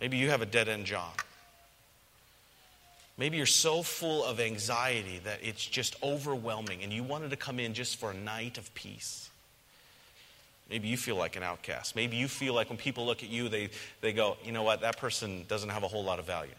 Maybe 0.00 0.16
you 0.16 0.30
have 0.30 0.42
a 0.42 0.46
dead 0.46 0.68
end 0.68 0.86
job. 0.86 1.12
Maybe 3.16 3.36
you're 3.36 3.46
so 3.46 3.82
full 3.82 4.24
of 4.24 4.40
anxiety 4.40 5.20
that 5.24 5.38
it's 5.42 5.64
just 5.64 5.94
overwhelming 6.02 6.82
and 6.82 6.92
you 6.92 7.04
wanted 7.04 7.30
to 7.30 7.36
come 7.36 7.60
in 7.60 7.74
just 7.74 7.96
for 7.96 8.10
a 8.10 8.14
night 8.14 8.58
of 8.58 8.72
peace. 8.74 9.29
Maybe 10.70 10.86
you 10.86 10.96
feel 10.96 11.16
like 11.16 11.34
an 11.34 11.42
outcast. 11.42 11.96
Maybe 11.96 12.16
you 12.16 12.28
feel 12.28 12.54
like 12.54 12.68
when 12.68 12.78
people 12.78 13.04
look 13.04 13.24
at 13.24 13.28
you, 13.28 13.48
they, 13.48 13.70
they 14.00 14.12
go, 14.12 14.36
you 14.44 14.52
know 14.52 14.62
what, 14.62 14.82
that 14.82 14.98
person 14.98 15.44
doesn't 15.48 15.68
have 15.68 15.82
a 15.82 15.88
whole 15.88 16.04
lot 16.04 16.20
of 16.20 16.26
value. 16.26 16.52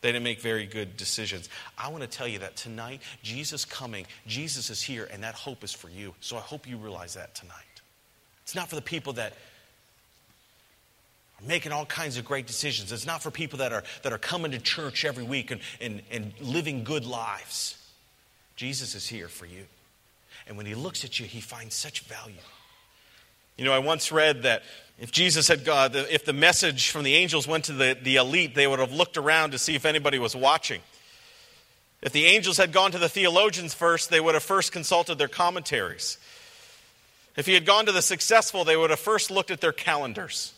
They 0.00 0.12
didn't 0.12 0.24
make 0.24 0.40
very 0.40 0.66
good 0.66 0.96
decisions. 0.96 1.48
I 1.78 1.88
want 1.88 2.02
to 2.02 2.08
tell 2.08 2.28
you 2.28 2.40
that 2.40 2.56
tonight, 2.56 3.00
Jesus 3.22 3.64
coming, 3.64 4.06
Jesus 4.26 4.70
is 4.70 4.82
here, 4.82 5.08
and 5.12 5.22
that 5.22 5.34
hope 5.34 5.64
is 5.64 5.72
for 5.72 5.88
you. 5.88 6.14
So 6.20 6.36
I 6.36 6.40
hope 6.40 6.68
you 6.68 6.76
realize 6.76 7.14
that 7.14 7.34
tonight. 7.34 7.54
It's 8.42 8.54
not 8.54 8.68
for 8.68 8.74
the 8.74 8.82
people 8.82 9.14
that 9.14 9.32
are 11.40 11.46
making 11.46 11.72
all 11.72 11.86
kinds 11.86 12.18
of 12.18 12.24
great 12.24 12.46
decisions. 12.46 12.92
It's 12.92 13.06
not 13.06 13.22
for 13.22 13.30
people 13.30 13.60
that 13.60 13.72
are, 13.72 13.84
that 14.02 14.12
are 14.12 14.18
coming 14.18 14.50
to 14.50 14.58
church 14.58 15.04
every 15.04 15.24
week 15.24 15.50
and, 15.50 15.60
and, 15.80 16.02
and 16.10 16.32
living 16.40 16.84
good 16.84 17.04
lives. 17.04 17.78
Jesus 18.56 18.94
is 18.94 19.06
here 19.06 19.28
for 19.28 19.46
you. 19.46 19.64
And 20.46 20.56
when 20.56 20.66
he 20.66 20.74
looks 20.74 21.04
at 21.04 21.18
you, 21.18 21.26
he 21.26 21.40
finds 21.40 21.74
such 21.74 22.00
value. 22.00 22.34
You 23.56 23.64
know, 23.64 23.72
I 23.72 23.78
once 23.78 24.12
read 24.12 24.42
that 24.42 24.62
if 24.98 25.12
Jesus 25.12 25.48
had 25.48 25.64
God, 25.64 25.94
if 25.94 26.24
the 26.24 26.32
message 26.32 26.90
from 26.90 27.04
the 27.04 27.14
angels 27.14 27.46
went 27.46 27.64
to 27.64 27.72
the, 27.72 27.96
the 28.00 28.16
elite, 28.16 28.54
they 28.54 28.66
would 28.66 28.78
have 28.78 28.92
looked 28.92 29.16
around 29.16 29.50
to 29.52 29.58
see 29.58 29.74
if 29.74 29.84
anybody 29.84 30.18
was 30.18 30.34
watching. 30.34 30.80
If 32.02 32.12
the 32.12 32.26
angels 32.26 32.58
had 32.58 32.72
gone 32.72 32.92
to 32.92 32.98
the 32.98 33.08
theologians 33.08 33.74
first, 33.74 34.10
they 34.10 34.20
would 34.20 34.34
have 34.34 34.42
first 34.42 34.72
consulted 34.72 35.18
their 35.18 35.28
commentaries. 35.28 36.18
If 37.36 37.46
he 37.46 37.54
had 37.54 37.66
gone 37.66 37.86
to 37.86 37.92
the 37.92 38.02
successful, 38.02 38.64
they 38.64 38.76
would 38.76 38.90
have 38.90 38.98
first 38.98 39.30
looked 39.30 39.50
at 39.50 39.60
their 39.60 39.72
calendars. 39.72 40.52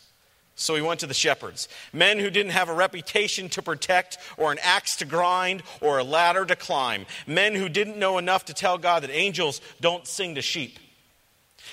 So 0.55 0.75
he 0.75 0.83
went 0.83 1.01
to 1.01 1.07
the 1.07 1.15
shepherds, 1.15 1.69
men 1.93 2.19
who 2.19 2.31
didn't 2.31 2.51
have 2.51 2.69
a 2.69 2.75
reputation 2.75 3.49
to 3.51 3.63
protect, 3.63 4.19
or 4.37 4.51
an 4.51 4.59
axe 4.61 4.97
to 4.97 5.05
grind, 5.05 5.63
or 5.81 5.99
a 5.99 6.05
ladder 6.05 6.45
to 6.45 6.57
climb, 6.57 7.07
men 7.29 7.55
who 7.55 7.69
didn't 7.69 7.97
know 7.97 8.19
enough 8.19 8.47
to 8.47 8.55
tell 8.55 8.77
God 8.77 9.05
that 9.05 9.11
angels 9.11 9.61
don't 9.81 10.05
sing 10.05 10.35
to 10.35 10.43
sheep, 10.43 10.81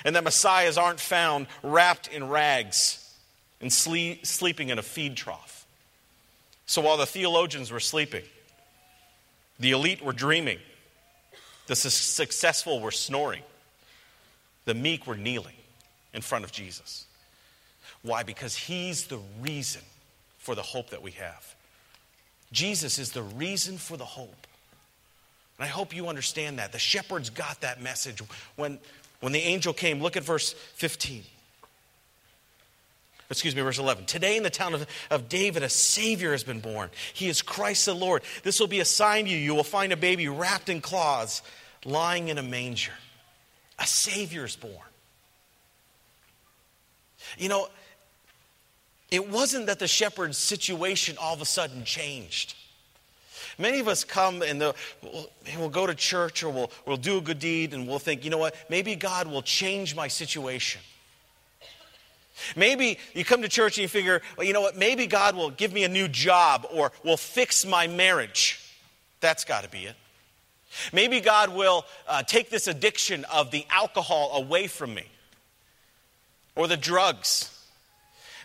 and 0.03 0.15
that 0.15 0.23
messiahs 0.23 0.77
aren't 0.77 0.99
found 0.99 1.47
wrapped 1.63 2.07
in 2.07 2.27
rags 2.27 3.01
and 3.61 3.71
sleep, 3.71 4.25
sleeping 4.25 4.69
in 4.69 4.79
a 4.79 4.83
feed 4.83 5.15
trough. 5.15 5.65
So 6.65 6.81
while 6.81 6.97
the 6.97 7.05
theologians 7.05 7.71
were 7.71 7.79
sleeping, 7.79 8.23
the 9.59 9.71
elite 9.71 10.03
were 10.03 10.13
dreaming, 10.13 10.59
the 11.67 11.75
successful 11.75 12.79
were 12.79 12.91
snoring, 12.91 13.43
the 14.65 14.73
meek 14.73 15.07
were 15.07 15.15
kneeling 15.15 15.55
in 16.13 16.21
front 16.21 16.43
of 16.43 16.51
Jesus. 16.51 17.05
Why? 18.01 18.23
Because 18.23 18.55
He's 18.55 19.07
the 19.07 19.19
reason 19.41 19.81
for 20.37 20.55
the 20.55 20.61
hope 20.61 20.89
that 20.91 21.01
we 21.01 21.11
have. 21.11 21.55
Jesus 22.51 22.99
is 22.99 23.11
the 23.11 23.23
reason 23.23 23.77
for 23.77 23.97
the 23.97 24.05
hope. 24.05 24.47
And 25.57 25.65
I 25.65 25.67
hope 25.67 25.95
you 25.95 26.07
understand 26.07 26.59
that. 26.59 26.71
The 26.71 26.79
shepherds 26.79 27.29
got 27.29 27.61
that 27.61 27.81
message 27.81 28.21
when, 28.55 28.79
when 29.19 29.31
the 29.31 29.39
angel 29.39 29.73
came. 29.73 30.01
Look 30.01 30.17
at 30.17 30.23
verse 30.23 30.53
15. 30.75 31.23
Excuse 33.29 33.55
me, 33.55 33.61
verse 33.61 33.79
11. 33.79 34.05
Today 34.05 34.37
in 34.37 34.43
the 34.43 34.51
town 34.51 34.75
of, 34.75 34.85
of 35.09 35.27
David, 35.27 35.63
a 35.63 35.69
Savior 35.69 36.31
has 36.31 36.43
been 36.43 36.59
born. 36.59 36.91
He 37.13 37.27
is 37.27 37.41
Christ 37.41 37.85
the 37.87 37.95
Lord. 37.95 38.21
This 38.43 38.59
will 38.59 38.67
be 38.67 38.81
a 38.81 38.85
sign 38.85 39.25
to 39.25 39.31
you. 39.31 39.37
You 39.37 39.55
will 39.55 39.63
find 39.63 39.91
a 39.91 39.97
baby 39.97 40.27
wrapped 40.27 40.69
in 40.69 40.79
cloths, 40.79 41.41
lying 41.83 42.27
in 42.27 42.37
a 42.37 42.43
manger. 42.43 42.93
A 43.79 43.87
Savior 43.87 44.45
is 44.45 44.55
born. 44.55 44.73
You 47.37 47.49
know, 47.49 47.67
it 49.09 49.29
wasn't 49.29 49.67
that 49.67 49.79
the 49.79 49.87
shepherd's 49.87 50.37
situation 50.37 51.17
all 51.19 51.33
of 51.33 51.41
a 51.41 51.45
sudden 51.45 51.83
changed. 51.83 52.53
Many 53.57 53.79
of 53.79 53.87
us 53.87 54.03
come 54.03 54.41
and 54.41 54.59
we'll, 55.01 55.69
go 55.69 55.87
to 55.87 55.95
church 55.95 56.43
or 56.43 56.49
we'll, 56.49 56.71
we'll 56.85 56.97
do 56.97 57.17
a 57.17 57.21
good 57.21 57.39
deed 57.39 57.73
and 57.73 57.87
we'll 57.87 57.99
think, 57.99 58.23
you 58.23 58.29
know 58.29 58.37
what, 58.37 58.55
maybe 58.69 58.95
God 58.95 59.27
will 59.27 59.41
change 59.41 59.95
my 59.95 60.07
situation. 60.07 60.81
Maybe 62.55 62.99
you 63.13 63.23
come 63.23 63.41
to 63.43 63.47
church 63.47 63.77
and 63.77 63.83
you 63.83 63.87
figure, 63.87 64.21
well, 64.37 64.45
you 64.45 64.51
know 64.51 64.61
what, 64.61 64.77
maybe 64.77 65.07
God 65.07 65.35
will 65.35 65.51
give 65.51 65.71
me 65.71 65.85
a 65.85 65.89
new 65.89 66.09
job 66.09 66.67
or 66.73 66.91
will 67.03 67.17
fix 67.17 67.65
my 67.65 67.87
marriage. 67.87 68.61
That's 69.21 69.45
got 69.45 69.63
to 69.63 69.69
be 69.69 69.85
it. 69.85 69.95
Maybe 70.91 71.21
God 71.21 71.55
will 71.55 71.85
uh, 72.07 72.23
take 72.23 72.49
this 72.49 72.67
addiction 72.67 73.23
of 73.25 73.51
the 73.51 73.65
alcohol 73.69 74.31
away 74.33 74.67
from 74.67 74.93
me 74.93 75.05
or 76.55 76.67
the 76.67 76.75
drugs 76.75 77.54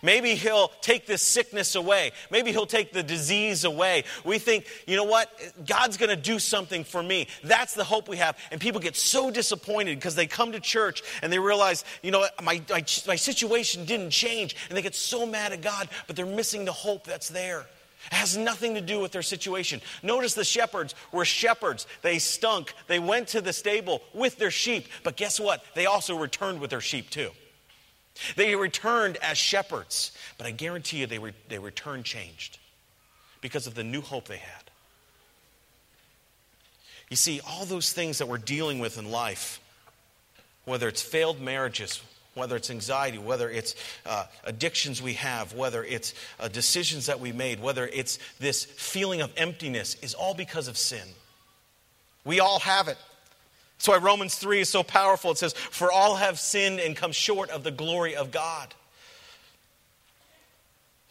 Maybe 0.03 0.35
he'll 0.35 0.69
take 0.81 1.07
this 1.07 1.23
sickness 1.23 1.75
away. 1.75 2.13
Maybe 2.31 2.53
he'll 2.53 2.67
take 2.67 2.93
the 2.93 3.03
disease 3.03 3.65
away. 3.65 4.05
We 4.25 4.39
think, 4.39 4.67
you 4.87 4.97
know 4.97 5.05
what? 5.05 5.31
God's 5.67 5.97
going 5.97 6.11
to 6.11 6.17
do 6.17 6.39
something 6.39 6.85
for 6.85 7.03
me. 7.03 7.29
That's 7.45 7.75
the 7.75 7.85
hope 7.85 8.09
we 8.09 8.17
have. 8.17 8.39
And 8.51 8.61
people 8.61 8.81
get 8.81 8.97
so 8.97 9.31
disappointed 9.31 9.97
because 9.97 10.15
they 10.15 10.27
come 10.27 10.53
to 10.53 10.61
church 10.61 11.03
and 11.23 11.33
they 11.33 11.39
realize, 11.39 11.85
you 12.03 12.11
know, 12.11 12.27
my, 12.43 12.63
my, 12.71 12.85
my 13.07 13.17
situation 13.17 13.85
didn't 13.85 14.11
change. 14.11 14.57
And 14.69 14.77
they 14.77 14.83
get 14.83 14.95
so 14.95 15.27
mad 15.27 15.53
at 15.53 15.61
God, 15.61 15.89
but 16.07 16.17
they're 16.17 16.27
missing 16.27 16.65
the 16.65 16.73
hope 16.73 17.05
that's 17.05 17.29
there. 17.29 17.67
It 18.07 18.15
has 18.15 18.37
nothing 18.37 18.75
to 18.75 18.81
do 18.81 19.01
with 19.01 19.13
their 19.13 19.23
situation. 19.23 19.83
Notice 20.03 20.33
the 20.33 20.45
shepherds 20.45 20.95
were 21.13 21.27
shepherds. 21.27 21.87
They 22.01 22.19
stunk. 22.19 22.73
They 22.87 22.99
went 22.99 23.29
to 23.29 23.43
the 23.43 23.53
stable 23.53 24.03
with 24.15 24.39
their 24.39 24.51
sheep. 24.51 24.89
But 25.03 25.17
guess 25.17 25.39
what? 25.39 25.63
They 25.75 25.85
also 25.87 26.17
returned 26.17 26.61
with 26.61 26.71
their 26.71 26.81
sheep 26.81 27.11
too. 27.11 27.31
They 28.37 28.55
returned 28.57 29.17
as 29.19 29.39
shepherds, 29.39 30.13
but 30.39 30.47
I 30.47 30.51
guarantee 30.51 30.99
you 30.99 31.07
they, 31.07 31.19
re- 31.19 31.33
they 31.49 31.59
returned 31.59 32.05
changed 32.05 32.59
because 33.41 33.67
of 33.67 33.75
the 33.75 33.85
new 33.85 34.01
hope 34.01 34.29
they 34.29 34.37
had. 34.37 34.63
You 37.09 37.17
see, 37.17 37.41
all 37.47 37.65
those 37.65 37.93
things 37.93 38.19
that 38.19 38.29
we're 38.29 38.39
dealing 38.39 38.79
with 38.79 38.99
in 38.99 39.11
life, 39.11 39.61
whether 40.65 40.87
it's 40.87 41.03
failed 41.03 41.41
marriages, 41.41 42.01
whether 42.35 42.55
it's 42.55 42.71
anxiety, 42.71 43.19
whether 43.19 43.51
it's 43.51 43.75
uh, 44.07 44.27
addictions 44.45 45.03
we 45.03 45.15
have, 45.15 45.53
whether 45.55 45.83
it's 45.83 46.15
uh, 46.39 46.47
decisions 46.49 47.07
that 47.07 47.19
we 47.19 47.33
made, 47.33 47.61
whether 47.61 47.87
it's 47.89 48.19
this 48.39 48.65
feeling 48.65 49.21
of 49.21 49.33
emptiness, 49.37 49.97
is 50.03 50.15
all 50.15 50.35
because 50.35 50.69
of 50.69 50.77
sin. 50.77 51.07
We 52.25 52.39
all 52.39 52.61
have 52.61 52.87
it. 52.87 52.97
That's 53.81 53.89
why 53.89 53.97
Romans 53.97 54.35
3 54.35 54.61
is 54.61 54.69
so 54.69 54.83
powerful. 54.83 55.31
It 55.31 55.39
says, 55.39 55.55
For 55.55 55.91
all 55.91 56.17
have 56.17 56.39
sinned 56.39 56.81
and 56.81 56.95
come 56.95 57.13
short 57.13 57.49
of 57.49 57.65
the 57.65 57.71
glory 57.71 58.15
of 58.15 58.31
God. 58.31 58.75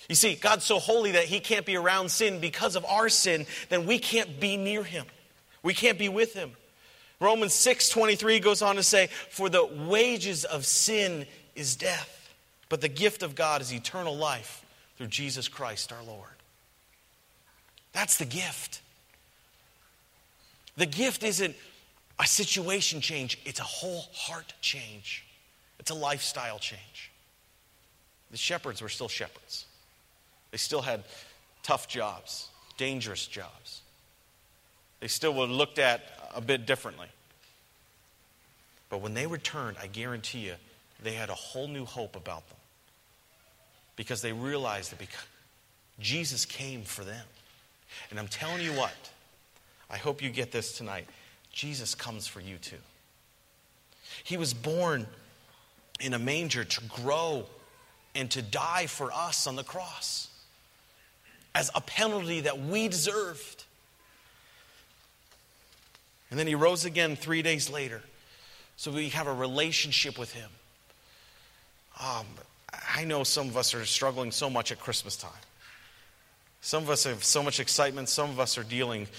You 0.07 0.13
see, 0.13 0.35
God's 0.35 0.65
so 0.65 0.77
holy 0.77 1.13
that 1.13 1.23
he 1.23 1.39
can't 1.39 1.65
be 1.65 1.77
around 1.77 2.11
sin 2.11 2.39
because 2.39 2.75
of 2.75 2.85
our 2.85 3.09
sin, 3.09 3.47
then 3.69 3.87
we 3.87 3.97
can't 3.97 4.39
be 4.39 4.55
near 4.55 4.83
him. 4.83 5.07
We 5.63 5.73
can't 5.73 5.97
be 5.97 6.09
with 6.09 6.35
him. 6.35 6.51
Romans 7.19 7.55
6:23 7.55 8.39
goes 8.39 8.61
on 8.61 8.75
to 8.75 8.83
say, 8.83 9.07
"For 9.31 9.49
the 9.49 9.65
wages 9.65 10.45
of 10.45 10.63
sin 10.63 11.25
is 11.55 11.75
death, 11.75 12.29
but 12.69 12.81
the 12.81 12.87
gift 12.87 13.23
of 13.23 13.33
God 13.33 13.63
is 13.63 13.73
eternal 13.73 14.15
life 14.15 14.61
through 14.95 15.07
Jesus 15.07 15.47
Christ 15.47 15.91
our 15.91 16.03
Lord." 16.03 16.29
That's 17.93 18.17
the 18.17 18.25
gift. 18.25 18.81
The 20.77 20.85
gift 20.85 21.23
isn't 21.23 21.55
a 22.19 22.27
situation 22.27 23.01
change, 23.01 23.39
it's 23.45 23.59
a 23.59 23.63
whole 23.63 24.03
heart 24.13 24.53
change, 24.61 25.25
it's 25.79 25.91
a 25.91 25.95
lifestyle 25.95 26.59
change. 26.59 27.11
The 28.31 28.37
shepherds 28.37 28.81
were 28.81 28.89
still 28.89 29.07
shepherds, 29.07 29.65
they 30.51 30.57
still 30.57 30.81
had 30.81 31.03
tough 31.63 31.87
jobs, 31.87 32.47
dangerous 32.77 33.25
jobs. 33.25 33.81
They 34.99 35.07
still 35.07 35.33
were 35.33 35.45
looked 35.45 35.79
at 35.79 36.01
a 36.35 36.41
bit 36.41 36.65
differently. 36.65 37.07
But 38.89 39.01
when 39.01 39.13
they 39.13 39.27
returned, 39.27 39.77
I 39.81 39.87
guarantee 39.87 40.39
you, 40.39 40.55
they 41.01 41.13
had 41.13 41.29
a 41.29 41.35
whole 41.35 41.67
new 41.67 41.85
hope 41.85 42.15
about 42.15 42.47
them. 42.49 42.57
Because 43.95 44.21
they 44.21 44.33
realized 44.33 44.91
that 44.91 45.07
Jesus 45.99 46.45
came 46.45 46.83
for 46.83 47.03
them. 47.03 47.25
And 48.09 48.19
I'm 48.19 48.27
telling 48.27 48.61
you 48.61 48.73
what, 48.73 48.93
I 49.89 49.97
hope 49.97 50.21
you 50.21 50.29
get 50.29 50.51
this 50.51 50.77
tonight. 50.77 51.07
Jesus 51.59 51.93
comes 51.93 52.25
for 52.25 52.39
you 52.39 52.55
too. 52.55 52.77
He 54.23 54.37
was 54.37 54.53
born 54.53 55.05
in 55.99 56.13
a 56.13 56.19
manger 56.19 56.63
to 56.63 56.81
grow 56.85 57.47
and 58.15 58.31
to 58.31 58.41
die 58.41 58.85
for 58.85 59.11
us 59.11 59.45
on 59.45 59.57
the 59.57 59.63
cross 59.65 60.29
as 61.53 61.69
a 61.75 61.81
penalty 61.81 62.39
that 62.41 62.61
we 62.61 62.87
deserved. 62.87 63.65
And 66.29 66.39
then 66.39 66.47
he 66.47 66.55
rose 66.55 66.85
again 66.85 67.17
three 67.17 67.41
days 67.41 67.69
later. 67.69 68.03
So 68.77 68.89
we 68.91 69.09
have 69.09 69.27
a 69.27 69.33
relationship 69.33 70.17
with 70.17 70.31
him. 70.31 70.49
Um, 72.01 72.25
I 72.95 73.03
know 73.03 73.25
some 73.25 73.49
of 73.49 73.57
us 73.57 73.73
are 73.73 73.85
struggling 73.85 74.31
so 74.31 74.49
much 74.49 74.71
at 74.71 74.79
Christmas 74.79 75.17
time. 75.17 75.31
Some 76.61 76.83
of 76.83 76.89
us 76.89 77.03
have 77.03 77.21
so 77.21 77.43
much 77.43 77.59
excitement. 77.59 78.07
Some 78.07 78.29
of 78.29 78.39
us 78.39 78.57
are 78.57 78.63
dealing 78.63 79.09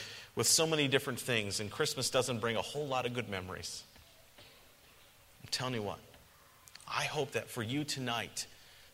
with 0.40 0.46
so 0.46 0.66
many 0.66 0.88
different 0.88 1.20
things, 1.20 1.60
and 1.60 1.70
Christmas 1.70 2.08
doesn't 2.08 2.38
bring 2.38 2.56
a 2.56 2.62
whole 2.62 2.86
lot 2.86 3.04
of 3.04 3.12
good 3.12 3.28
memories. 3.28 3.82
I'm 4.38 5.48
telling 5.50 5.74
you 5.74 5.82
what, 5.82 5.98
I 6.88 7.02
hope 7.02 7.32
that 7.32 7.50
for 7.50 7.62
you 7.62 7.84
tonight, 7.84 8.46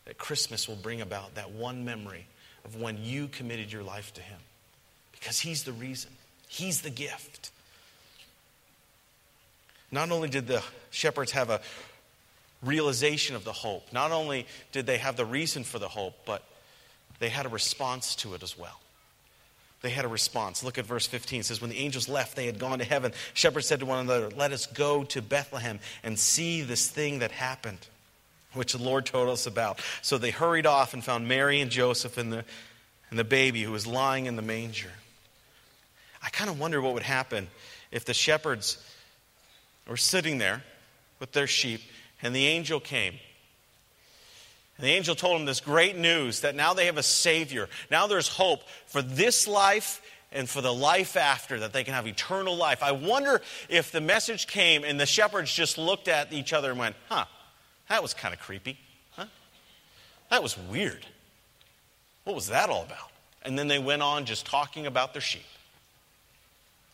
that 0.03 0.17
Christmas 0.17 0.67
will 0.67 0.75
bring 0.75 0.99
about 0.99 1.35
that 1.35 1.51
one 1.51 1.85
memory 1.85 2.27
of 2.65 2.75
when 2.75 3.01
you 3.01 3.29
committed 3.29 3.71
your 3.71 3.81
life 3.81 4.13
to 4.15 4.21
Him. 4.21 4.39
Because 5.13 5.39
He's 5.39 5.63
the 5.63 5.71
reason, 5.71 6.11
He's 6.49 6.81
the 6.81 6.89
gift. 6.89 7.51
Not 9.89 10.11
only 10.11 10.27
did 10.27 10.47
the 10.47 10.61
shepherds 10.89 11.31
have 11.31 11.49
a 11.49 11.61
realization 12.61 13.37
of 13.37 13.45
the 13.45 13.53
hope, 13.53 13.93
not 13.93 14.11
only 14.11 14.47
did 14.73 14.85
they 14.85 14.97
have 14.97 15.15
the 15.15 15.23
reason 15.23 15.63
for 15.63 15.79
the 15.79 15.87
hope, 15.87 16.13
but 16.25 16.43
they 17.19 17.29
had 17.29 17.45
a 17.45 17.49
response 17.49 18.15
to 18.17 18.33
it 18.33 18.43
as 18.43 18.59
well. 18.59 18.81
They 19.81 19.89
had 19.91 20.05
a 20.05 20.09
response. 20.09 20.63
Look 20.63 20.77
at 20.77 20.85
verse 20.85 21.05
15. 21.05 21.41
It 21.41 21.45
says, 21.45 21.61
When 21.61 21.69
the 21.69 21.77
angels 21.77 22.09
left, 22.09 22.35
they 22.35 22.47
had 22.47 22.57
gone 22.57 22.79
to 22.79 22.85
heaven. 22.85 23.13
Shepherds 23.33 23.67
said 23.67 23.79
to 23.81 23.85
one 23.85 23.99
another, 23.99 24.29
Let 24.29 24.51
us 24.51 24.65
go 24.65 25.03
to 25.05 25.21
Bethlehem 25.21 25.79
and 26.03 26.17
see 26.17 26.61
this 26.61 26.89
thing 26.89 27.19
that 27.19 27.31
happened, 27.31 27.79
which 28.53 28.73
the 28.73 28.81
Lord 28.81 29.05
told 29.05 29.29
us 29.29 29.45
about. 29.45 29.79
So 30.01 30.17
they 30.17 30.31
hurried 30.31 30.65
off 30.65 30.93
and 30.93 31.03
found 31.03 31.27
Mary 31.27 31.61
and 31.61 31.69
Joseph 31.69 32.17
and 32.17 32.33
the, 32.33 32.43
and 33.11 33.19
the 33.19 33.23
baby 33.23 33.61
who 33.61 33.71
was 33.71 33.85
lying 33.85 34.25
in 34.25 34.35
the 34.35 34.41
manger. 34.41 34.91
I 36.23 36.29
kind 36.29 36.49
of 36.49 36.59
wonder 36.59 36.81
what 36.81 36.95
would 36.95 37.03
happen 37.03 37.47
if 37.91 38.03
the 38.03 38.13
shepherds 38.13 38.83
were 39.87 39.95
sitting 39.95 40.39
there 40.39 40.63
with 41.19 41.31
their 41.31 41.47
sheep 41.47 41.81
and 42.21 42.35
the 42.35 42.47
angel 42.47 42.79
came. 42.79 43.13
And 44.77 44.85
the 44.85 44.91
angel 44.91 45.15
told 45.15 45.39
them 45.39 45.45
this 45.45 45.59
great 45.59 45.97
news 45.97 46.41
that 46.41 46.55
now 46.55 46.73
they 46.73 46.85
have 46.85 46.97
a 46.97 47.03
Savior. 47.03 47.67
Now 47.89 48.07
there's 48.07 48.27
hope 48.27 48.61
for 48.85 49.01
this 49.01 49.47
life 49.47 50.01
and 50.31 50.47
for 50.49 50.61
the 50.61 50.73
life 50.73 51.15
after, 51.15 51.59
that 51.59 51.73
they 51.73 51.83
can 51.83 51.93
have 51.93 52.05
eternal 52.05 52.55
life. 52.55 52.83
I 52.83 52.91
wonder 52.91 53.41
if 53.69 53.91
the 53.91 54.01
message 54.01 54.45
came 54.45 54.83
and 54.83 54.99
the 54.99 55.05
shepherds 55.05 55.53
just 55.53 55.77
looked 55.77 56.07
at 56.07 56.33
each 56.33 56.53
other 56.53 56.71
and 56.71 56.79
went, 56.79 56.95
huh, 57.07 57.25
that 57.89 58.01
was 58.01 58.13
kind 58.13 58.33
of 58.33 58.39
creepy. 58.39 58.77
Huh? 59.11 59.25
That 60.29 60.43
was 60.43 60.57
weird. 60.57 61.05
What 62.25 62.35
was 62.35 62.49
that 62.49 62.69
all 62.69 62.83
about? 62.83 63.09
And 63.43 63.57
then 63.57 63.69
they 63.69 63.79
went 63.79 64.01
on 64.01 64.25
just 64.25 64.45
talking 64.45 64.85
about 64.85 65.13
their 65.13 65.21
sheep. 65.21 65.45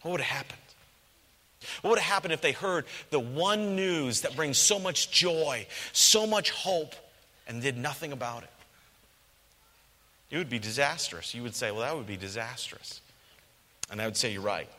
What 0.03 0.11
would 0.11 0.21
have 0.21 0.37
happened? 0.37 0.59
What 1.81 1.91
would 1.91 1.99
have 1.99 2.13
happened 2.13 2.33
if 2.33 2.41
they 2.41 2.51
heard 2.51 2.85
the 3.09 3.19
one 3.19 3.75
news 3.75 4.21
that 4.21 4.35
brings 4.35 4.57
so 4.57 4.77
much 4.77 5.09
joy, 5.09 5.65
so 5.91 6.27
much 6.27 6.51
hope, 6.51 6.93
and 7.47 7.62
did 7.62 7.77
nothing 7.77 8.12
about 8.12 8.43
it? 8.43 8.50
It 10.31 10.38
would 10.38 10.50
be 10.50 10.59
disastrous. 10.59 11.35
You 11.35 11.43
would 11.43 11.55
say, 11.55 11.71
well, 11.71 11.81
that 11.81 11.95
would 11.95 12.07
be 12.07 12.17
disastrous. 12.17 13.01
And 13.91 14.01
I 14.01 14.05
would 14.05 14.17
say, 14.17 14.33
you're 14.33 14.41
right. 14.41 14.69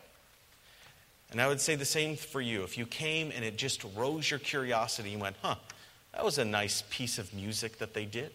And 1.30 1.40
I 1.40 1.47
would 1.47 1.61
say 1.61 1.75
the 1.76 1.85
same 1.85 2.16
for 2.16 2.40
you. 2.40 2.62
If 2.62 2.76
you 2.78 2.87
came 2.87 3.33
and 3.35 3.44
it 3.44 3.56
just 3.56 3.85
rose 3.97 4.30
your 4.30 4.40
curiosity, 4.40 5.11
you 5.11 5.18
went, 5.18 5.37
huh, 5.42 5.56
that 6.12 6.25
was 6.25 6.38
a 6.38 6.44
nice 6.44 6.83
piece 6.90 7.18
of 7.18 7.33
music 7.35 7.78
that 7.78 7.94
they 7.94 8.04
did. 8.04 8.33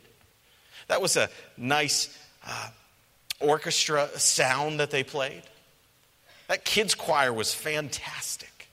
That 0.87 1.01
was 1.01 1.17
a 1.17 1.29
nice 1.57 2.17
uh, 2.45 2.69
orchestra 3.39 4.07
sound 4.17 4.79
that 4.79 4.91
they 4.91 5.03
played. 5.03 5.43
That 6.47 6.65
kids' 6.65 6.95
choir 6.95 7.31
was 7.31 7.53
fantastic. 7.53 8.69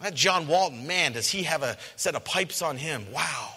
That 0.00 0.14
John 0.14 0.46
Walton, 0.46 0.86
man, 0.86 1.12
does 1.12 1.28
he 1.28 1.42
have 1.44 1.62
a 1.62 1.76
set 1.96 2.14
of 2.14 2.24
pipes 2.24 2.62
on 2.62 2.76
him? 2.76 3.04
Wow. 3.12 3.54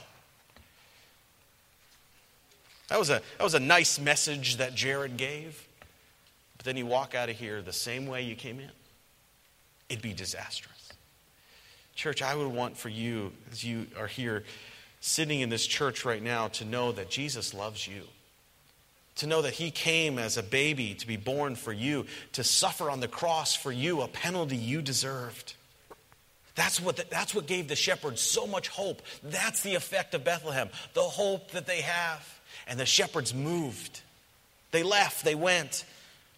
That 2.94 3.00
was 3.00 3.10
a, 3.10 3.24
that 3.40 3.44
was 3.44 3.56
a 3.56 3.60
nice 3.60 3.98
message 3.98 4.58
that 4.58 4.76
Jared 4.76 5.18
gave. 5.18 5.68
But 6.58 6.66
then 6.68 6.78
you 6.78 6.86
walk 6.86 7.16
out 7.16 7.28
of 7.28 7.36
here 7.36 7.60
the 7.64 7.74
same 7.74 8.06
way 8.06 8.22
you 8.22 8.36
came 8.36 8.60
in. 8.60 8.70
It'd 9.90 10.04
be 10.04 10.14
disastrous. 10.14 10.94
Church, 11.96 12.22
I 12.22 12.36
would 12.36 12.50
want 12.50 12.78
for 12.78 12.90
you, 12.90 13.32
as 13.52 13.64
you 13.64 13.88
are 13.98 14.06
here 14.06 14.44
sitting 15.02 15.40
in 15.40 15.50
this 15.50 15.66
church 15.66 16.06
right 16.06 16.22
now, 16.22 16.50
to 16.50 16.66
know 16.66 16.92
that 16.92 17.10
Jesus 17.10 17.56
loves 17.56 17.88
you 17.88 18.04
to 19.16 19.28
know 19.28 19.42
that 19.42 19.54
he 19.54 19.72
came 19.72 20.20
as 20.20 20.38
a 20.38 20.44
baby 20.44 20.94
to 20.94 21.08
be 21.08 21.18
born 21.18 21.56
for 21.56 21.74
you, 21.74 22.06
to 22.34 22.44
suffer 22.44 22.92
on 22.92 23.00
the 23.00 23.08
cross 23.08 23.56
for 23.56 23.72
you, 23.72 24.02
a 24.02 24.08
penalty 24.08 24.58
you 24.58 24.84
deserved. 24.84 25.54
That's 26.56 26.80
what, 26.80 26.98
the, 26.98 27.06
that's 27.10 27.34
what 27.34 27.48
gave 27.48 27.68
the 27.68 27.76
shepherds 27.76 28.22
so 28.22 28.46
much 28.46 28.70
hope. 28.70 29.02
That's 29.24 29.64
the 29.64 29.76
effect 29.76 30.14
of 30.14 30.24
Bethlehem, 30.24 30.70
the 30.94 31.02
hope 31.02 31.52
that 31.52 31.66
they 31.66 31.82
have. 31.82 32.28
And 32.68 32.80
the 32.80 32.86
shepherds 32.86 33.34
moved. 33.34 34.02
They 34.72 34.84
left, 34.84 35.24
they 35.24 35.36
went. 35.36 35.86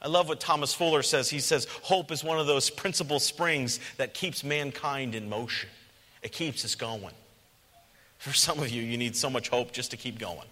I 0.01 0.07
love 0.07 0.27
what 0.27 0.39
Thomas 0.39 0.73
Fuller 0.73 1.01
says. 1.01 1.29
He 1.29 1.39
says, 1.39 1.65
Hope 1.81 2.11
is 2.11 2.23
one 2.23 2.39
of 2.39 2.47
those 2.47 2.69
principal 2.69 3.19
springs 3.19 3.79
that 3.97 4.13
keeps 4.13 4.43
mankind 4.43 5.15
in 5.15 5.29
motion, 5.29 5.69
it 6.21 6.31
keeps 6.31 6.65
us 6.65 6.75
going. 6.75 7.13
For 8.17 8.33
some 8.33 8.59
of 8.59 8.69
you, 8.69 8.81
you 8.81 8.97
need 8.97 9.15
so 9.15 9.29
much 9.29 9.49
hope 9.49 9.71
just 9.71 9.91
to 9.91 9.97
keep 9.97 10.17
going. 10.17 10.47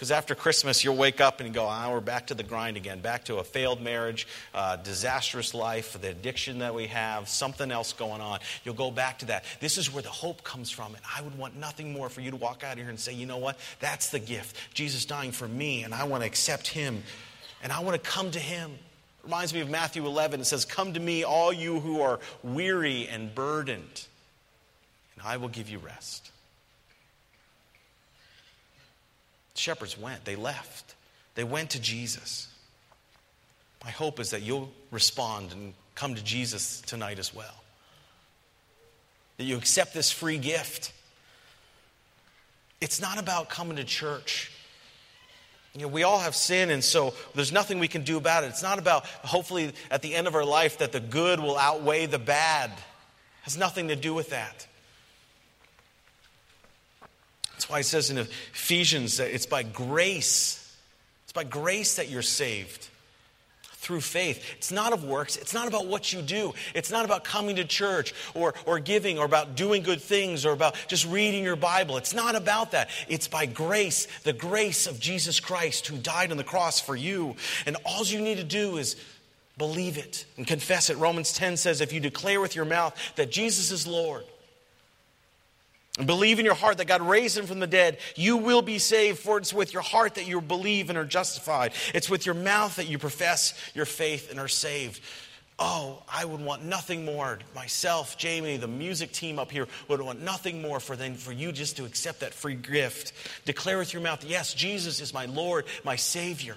Because 0.00 0.12
after 0.12 0.34
Christmas, 0.34 0.82
you'll 0.82 0.96
wake 0.96 1.20
up 1.20 1.40
and 1.40 1.52
go, 1.52 1.66
ah, 1.66 1.90
we're 1.92 2.00
back 2.00 2.28
to 2.28 2.34
the 2.34 2.42
grind 2.42 2.78
again, 2.78 3.00
back 3.00 3.26
to 3.26 3.36
a 3.36 3.44
failed 3.44 3.82
marriage, 3.82 4.26
uh, 4.54 4.76
disastrous 4.76 5.52
life, 5.52 5.92
the 6.00 6.08
addiction 6.08 6.60
that 6.60 6.74
we 6.74 6.86
have, 6.86 7.28
something 7.28 7.70
else 7.70 7.92
going 7.92 8.22
on. 8.22 8.38
You'll 8.64 8.76
go 8.76 8.90
back 8.90 9.18
to 9.18 9.26
that. 9.26 9.44
This 9.60 9.76
is 9.76 9.92
where 9.92 10.02
the 10.02 10.08
hope 10.08 10.42
comes 10.42 10.70
from. 10.70 10.94
And 10.94 11.04
I 11.14 11.20
would 11.20 11.36
want 11.36 11.54
nothing 11.54 11.92
more 11.92 12.08
for 12.08 12.22
you 12.22 12.30
to 12.30 12.38
walk 12.38 12.64
out 12.64 12.72
of 12.72 12.78
here 12.78 12.88
and 12.88 12.98
say, 12.98 13.12
you 13.12 13.26
know 13.26 13.36
what? 13.36 13.58
That's 13.80 14.08
the 14.08 14.18
gift. 14.18 14.56
Jesus 14.72 15.04
dying 15.04 15.32
for 15.32 15.46
me, 15.46 15.82
and 15.82 15.92
I 15.92 16.04
want 16.04 16.22
to 16.22 16.26
accept 16.26 16.68
him, 16.68 17.02
and 17.62 17.70
I 17.70 17.80
want 17.80 18.02
to 18.02 18.10
come 18.10 18.30
to 18.30 18.40
him. 18.40 18.70
Reminds 19.22 19.52
me 19.52 19.60
of 19.60 19.68
Matthew 19.68 20.06
11. 20.06 20.40
It 20.40 20.46
says, 20.46 20.64
Come 20.64 20.94
to 20.94 21.00
me, 21.00 21.24
all 21.24 21.52
you 21.52 21.78
who 21.78 22.00
are 22.00 22.20
weary 22.42 23.06
and 23.06 23.34
burdened, 23.34 24.06
and 25.14 25.26
I 25.26 25.36
will 25.36 25.50
give 25.50 25.68
you 25.68 25.76
rest. 25.76 26.30
Shepherds 29.60 29.98
went, 29.98 30.24
they 30.24 30.36
left, 30.36 30.94
they 31.34 31.44
went 31.44 31.70
to 31.70 31.80
Jesus. 31.80 32.48
My 33.84 33.90
hope 33.90 34.18
is 34.20 34.30
that 34.30 34.42
you'll 34.42 34.70
respond 34.90 35.52
and 35.52 35.74
come 35.94 36.14
to 36.14 36.24
Jesus 36.24 36.80
tonight 36.82 37.18
as 37.18 37.34
well. 37.34 37.62
That 39.36 39.44
you 39.44 39.56
accept 39.56 39.94
this 39.94 40.10
free 40.10 40.38
gift. 40.38 40.92
It's 42.80 43.00
not 43.00 43.18
about 43.18 43.48
coming 43.48 43.76
to 43.76 43.84
church. 43.84 44.50
You 45.74 45.82
know, 45.82 45.88
we 45.88 46.02
all 46.02 46.18
have 46.18 46.34
sin, 46.34 46.70
and 46.70 46.82
so 46.82 47.14
there's 47.34 47.52
nothing 47.52 47.78
we 47.78 47.88
can 47.88 48.02
do 48.02 48.16
about 48.16 48.44
it. 48.44 48.48
It's 48.48 48.62
not 48.62 48.78
about, 48.78 49.06
hopefully, 49.06 49.72
at 49.90 50.02
the 50.02 50.14
end 50.14 50.26
of 50.26 50.34
our 50.34 50.44
life, 50.44 50.78
that 50.78 50.92
the 50.92 51.00
good 51.00 51.38
will 51.38 51.56
outweigh 51.56 52.06
the 52.06 52.18
bad. 52.18 52.70
It 52.70 52.78
has 53.42 53.56
nothing 53.56 53.88
to 53.88 53.96
do 53.96 54.12
with 54.12 54.30
that. 54.30 54.66
That's 57.52 57.59
why 57.70 57.80
it 57.80 57.84
says 57.84 58.10
in 58.10 58.18
Ephesians 58.18 59.18
that 59.18 59.32
it's 59.32 59.46
by 59.46 59.62
grace. 59.62 60.56
It's 61.24 61.32
by 61.32 61.44
grace 61.44 61.96
that 61.96 62.08
you're 62.08 62.22
saved 62.22 62.88
through 63.62 64.00
faith. 64.00 64.44
It's 64.58 64.70
not 64.70 64.92
of 64.92 65.04
works. 65.04 65.36
It's 65.36 65.54
not 65.54 65.66
about 65.66 65.86
what 65.86 66.12
you 66.12 66.20
do. 66.20 66.52
It's 66.74 66.90
not 66.90 67.06
about 67.06 67.24
coming 67.24 67.56
to 67.56 67.64
church 67.64 68.12
or, 68.34 68.54
or 68.66 68.78
giving 68.78 69.18
or 69.18 69.24
about 69.24 69.56
doing 69.56 69.82
good 69.82 70.02
things 70.02 70.44
or 70.44 70.52
about 70.52 70.76
just 70.86 71.06
reading 71.06 71.42
your 71.42 71.56
Bible. 71.56 71.96
It's 71.96 72.12
not 72.12 72.34
about 72.34 72.72
that. 72.72 72.90
It's 73.08 73.26
by 73.26 73.46
grace, 73.46 74.06
the 74.24 74.34
grace 74.34 74.86
of 74.86 75.00
Jesus 75.00 75.40
Christ 75.40 75.86
who 75.86 75.96
died 75.96 76.30
on 76.30 76.36
the 76.36 76.44
cross 76.44 76.78
for 76.78 76.94
you. 76.94 77.36
And 77.64 77.76
all 77.86 78.04
you 78.04 78.20
need 78.20 78.36
to 78.36 78.44
do 78.44 78.76
is 78.76 78.96
believe 79.56 79.96
it 79.96 80.26
and 80.36 80.46
confess 80.46 80.90
it. 80.90 80.98
Romans 80.98 81.32
10 81.32 81.56
says, 81.56 81.80
if 81.80 81.92
you 81.92 82.00
declare 82.00 82.40
with 82.40 82.54
your 82.54 82.66
mouth 82.66 82.94
that 83.16 83.30
Jesus 83.30 83.70
is 83.70 83.86
Lord, 83.86 84.24
and 85.98 86.06
believe 86.06 86.38
in 86.38 86.44
your 86.44 86.54
heart 86.54 86.78
that 86.78 86.86
God 86.86 87.02
raised 87.02 87.36
him 87.36 87.46
from 87.46 87.60
the 87.60 87.66
dead, 87.66 87.98
you 88.14 88.36
will 88.36 88.62
be 88.62 88.78
saved. 88.78 89.18
For 89.18 89.38
it's 89.38 89.52
with 89.52 89.72
your 89.72 89.82
heart 89.82 90.14
that 90.14 90.26
you 90.26 90.40
believe 90.40 90.88
and 90.88 90.98
are 90.98 91.04
justified. 91.04 91.72
It's 91.94 92.08
with 92.08 92.26
your 92.26 92.34
mouth 92.34 92.76
that 92.76 92.88
you 92.88 92.98
profess 92.98 93.54
your 93.74 93.86
faith 93.86 94.30
and 94.30 94.38
are 94.38 94.48
saved. 94.48 95.00
Oh, 95.58 96.02
I 96.08 96.24
would 96.24 96.40
want 96.40 96.64
nothing 96.64 97.04
more. 97.04 97.38
Myself, 97.54 98.16
Jamie, 98.16 98.56
the 98.56 98.66
music 98.66 99.12
team 99.12 99.38
up 99.38 99.50
here 99.50 99.68
would 99.88 100.00
want 100.00 100.22
nothing 100.22 100.62
more 100.62 100.80
for 100.80 100.96
than 100.96 101.16
for 101.16 101.32
you 101.32 101.52
just 101.52 101.76
to 101.76 101.84
accept 101.84 102.20
that 102.20 102.32
free 102.32 102.54
gift. 102.54 103.12
Declare 103.44 103.76
with 103.76 103.92
your 103.92 104.00
mouth, 104.00 104.24
yes, 104.24 104.54
Jesus 104.54 105.02
is 105.02 105.12
my 105.12 105.26
Lord, 105.26 105.66
my 105.84 105.96
Savior. 105.96 106.56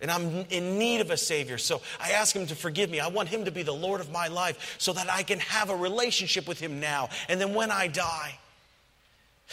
And 0.00 0.10
I'm 0.10 0.46
in 0.50 0.78
need 0.78 1.00
of 1.00 1.10
a 1.10 1.16
Savior. 1.16 1.58
So 1.58 1.80
I 2.00 2.12
ask 2.12 2.34
Him 2.34 2.46
to 2.46 2.54
forgive 2.54 2.90
me. 2.90 3.00
I 3.00 3.08
want 3.08 3.28
Him 3.28 3.44
to 3.46 3.50
be 3.50 3.62
the 3.62 3.74
Lord 3.74 4.00
of 4.00 4.12
my 4.12 4.28
life 4.28 4.76
so 4.78 4.92
that 4.92 5.10
I 5.10 5.22
can 5.22 5.40
have 5.40 5.70
a 5.70 5.76
relationship 5.76 6.46
with 6.46 6.60
Him 6.60 6.78
now. 6.80 7.08
And 7.28 7.40
then 7.40 7.54
when 7.54 7.70
I 7.70 7.88
die, 7.88 8.38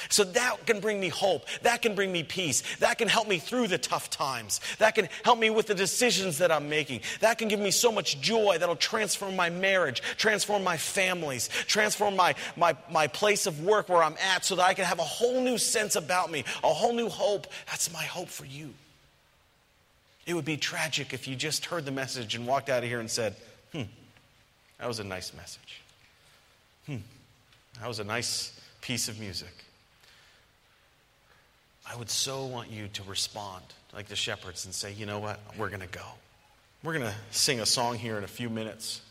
so 0.10 0.26
that 0.26 0.66
can 0.66 0.82
bring 0.82 1.00
me 1.00 1.08
hope. 1.08 1.46
That 1.62 1.82
can 1.82 1.96
bring 1.96 2.12
me 2.12 2.24
peace. 2.24 2.64
That 2.78 2.98
can 2.98 3.08
help 3.08 3.28
me 3.28 3.40
through 3.40 3.68
the 3.68 3.78
tough 3.78 4.10
times. 4.10 4.60
That 4.78 4.94
can 4.94 5.08
help 5.24 5.40
me 5.40 5.50
with 5.50 5.68
the 5.68 5.76
decisions 5.76 6.40
that 6.40 6.52
I'm 6.52 6.68
making. 6.68 7.02
That 7.22 7.38
can 7.38 7.48
give 7.48 7.60
me 7.60 7.72
so 7.72 7.92
much 7.92 8.20
joy 8.20 8.58
that'll 8.60 8.76
transform 8.76 9.36
my 9.36 9.50
marriage, 9.50 10.02
transform 10.18 10.64
my 10.64 10.76
families, 10.76 11.48
transform 11.68 12.16
my, 12.18 12.36
my, 12.58 12.76
my 12.92 13.08
place 13.08 13.48
of 13.48 13.64
work 13.64 13.88
where 13.88 14.04
I'm 14.04 14.18
at 14.34 14.44
so 14.44 14.58
that 14.58 14.66
I 14.66 14.74
can 14.74 14.86
have 14.86 15.00
a 15.00 15.04
whole 15.04 15.42
new 15.42 15.58
sense 15.58 15.96
about 15.96 16.30
me, 16.30 16.44
a 16.64 16.74
whole 16.74 16.94
new 16.94 17.10
hope. 17.10 17.48
That's 17.68 17.92
my 17.94 18.04
hope 18.04 18.28
for 18.28 18.46
you. 18.46 18.74
It 20.26 20.34
would 20.34 20.46
be 20.46 20.58
tragic 20.58 21.14
if 21.14 21.28
you 21.28 21.36
just 21.36 21.66
heard 21.66 21.86
the 21.86 21.92
message 21.92 22.36
and 22.36 22.48
walked 22.48 22.70
out 22.70 22.84
of 22.84 22.90
here 22.90 23.00
and 23.00 23.10
said, 23.10 23.36
hmm, 23.72 23.84
that 24.80 24.88
was 24.88 25.00
a 25.00 25.04
nice 25.04 25.34
message. 25.34 25.82
Hmm, 26.88 26.98
that 27.80 27.88
was 27.88 28.00
a 28.00 28.04
nice 28.04 28.60
piece 28.82 29.08
of 29.08 29.20
music. 29.20 29.54
I 31.88 31.96
would 31.96 32.10
so 32.10 32.46
want 32.46 32.72
you 32.72 32.88
to 32.88 33.04
respond 33.04 33.64
like 33.94 34.08
the 34.08 34.16
shepherds 34.16 34.66
and 34.66 34.74
say, 34.74 34.92
you 34.94 35.06
know 35.06 35.20
what, 35.20 35.40
we're 35.58 35.70
going 35.70 35.82
to 35.82 35.88
go. 35.88 36.06
We're 36.84 36.94
going 36.94 37.06
to 37.06 37.16
sing 37.32 37.60
a 37.60 37.66
song 37.66 37.98
here 37.98 38.18
in 38.18 38.24
a 38.24 38.28
few 38.28 38.50
minutes. 38.50 39.02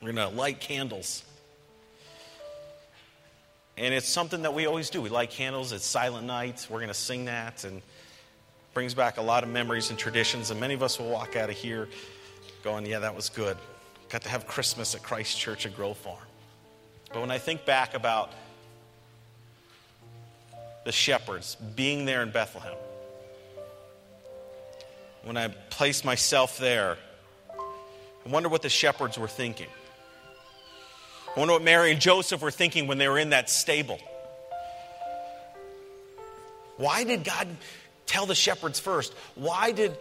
We're 0.00 0.12
going 0.12 0.30
to 0.30 0.36
light 0.36 0.60
candles. 0.60 1.24
And 3.76 3.94
it's 3.94 4.08
something 4.08 4.42
that 4.42 4.54
we 4.54 4.66
always 4.66 4.90
do. 4.90 5.00
We 5.00 5.08
light 5.08 5.30
candles, 5.30 5.72
it's 5.72 5.84
silent 5.84 6.26
night. 6.26 6.66
We're 6.70 6.78
going 6.78 6.88
to 6.88 6.94
sing 6.94 7.26
that 7.26 7.64
and 7.64 7.82
brings 8.78 8.94
back 8.94 9.16
a 9.16 9.20
lot 9.20 9.42
of 9.42 9.50
memories 9.50 9.90
and 9.90 9.98
traditions. 9.98 10.52
And 10.52 10.60
many 10.60 10.72
of 10.72 10.84
us 10.84 11.00
will 11.00 11.10
walk 11.10 11.34
out 11.34 11.50
of 11.50 11.56
here 11.56 11.88
going, 12.62 12.86
yeah, 12.86 13.00
that 13.00 13.12
was 13.12 13.28
good. 13.28 13.56
Got 14.08 14.22
to 14.22 14.28
have 14.28 14.46
Christmas 14.46 14.94
at 14.94 15.02
Christ 15.02 15.36
Church 15.36 15.66
at 15.66 15.74
Grove 15.74 15.96
Farm. 15.96 16.16
But 17.12 17.22
when 17.22 17.32
I 17.32 17.38
think 17.38 17.64
back 17.64 17.94
about 17.94 18.30
the 20.84 20.92
shepherds 20.92 21.56
being 21.74 22.04
there 22.04 22.22
in 22.22 22.30
Bethlehem, 22.30 22.76
when 25.24 25.36
I 25.36 25.48
place 25.48 26.04
myself 26.04 26.56
there, 26.58 26.98
I 27.50 28.28
wonder 28.28 28.48
what 28.48 28.62
the 28.62 28.68
shepherds 28.68 29.18
were 29.18 29.26
thinking. 29.26 29.66
I 31.34 31.40
wonder 31.40 31.54
what 31.54 31.64
Mary 31.64 31.90
and 31.90 32.00
Joseph 32.00 32.42
were 32.42 32.52
thinking 32.52 32.86
when 32.86 32.98
they 32.98 33.08
were 33.08 33.18
in 33.18 33.30
that 33.30 33.50
stable. 33.50 33.98
Why 36.76 37.02
did 37.02 37.24
God 37.24 37.48
tell 38.08 38.26
the 38.26 38.34
shepherds 38.34 38.80
first? 38.80 39.14
Why 39.36 39.70
did 39.70 39.96